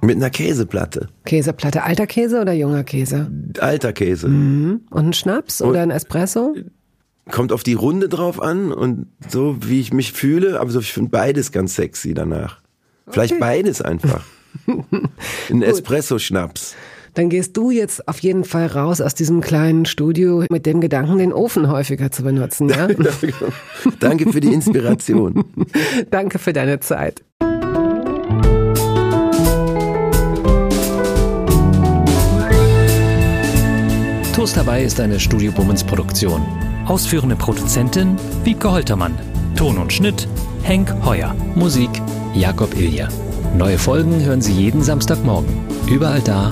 [0.02, 1.08] Mit einer Käseplatte.
[1.24, 3.32] Käseplatte, alter Käse oder junger Käse?
[3.60, 4.28] Alter Käse.
[4.28, 4.82] Mhm.
[4.90, 6.56] Und ein Schnaps oder ein Espresso?
[7.32, 10.60] Kommt auf die Runde drauf an und so, wie ich mich fühle.
[10.60, 12.60] Aber so, ich finde beides ganz sexy danach.
[13.08, 14.26] Vielleicht beides einfach.
[15.50, 16.76] Ein Espresso-Schnaps.
[17.14, 21.20] Dann gehst du jetzt auf jeden Fall raus aus diesem kleinen Studio mit dem Gedanken,
[21.20, 22.88] den Ofen häufiger zu benutzen, ja?
[24.00, 25.46] Danke für die Inspiration.
[26.10, 27.24] Danke für deine Zeit.
[34.36, 36.42] Toast dabei ist eine Studio Bummens Produktion.
[36.88, 39.14] Ausführende Produzentin Wiebke Holtermann.
[39.56, 40.28] Ton und Schnitt
[40.64, 41.36] Henk Heuer.
[41.54, 41.90] Musik
[42.34, 43.08] Jakob Ilja.
[43.56, 45.54] Neue Folgen hören Sie jeden Samstagmorgen.
[45.88, 46.52] Überall da,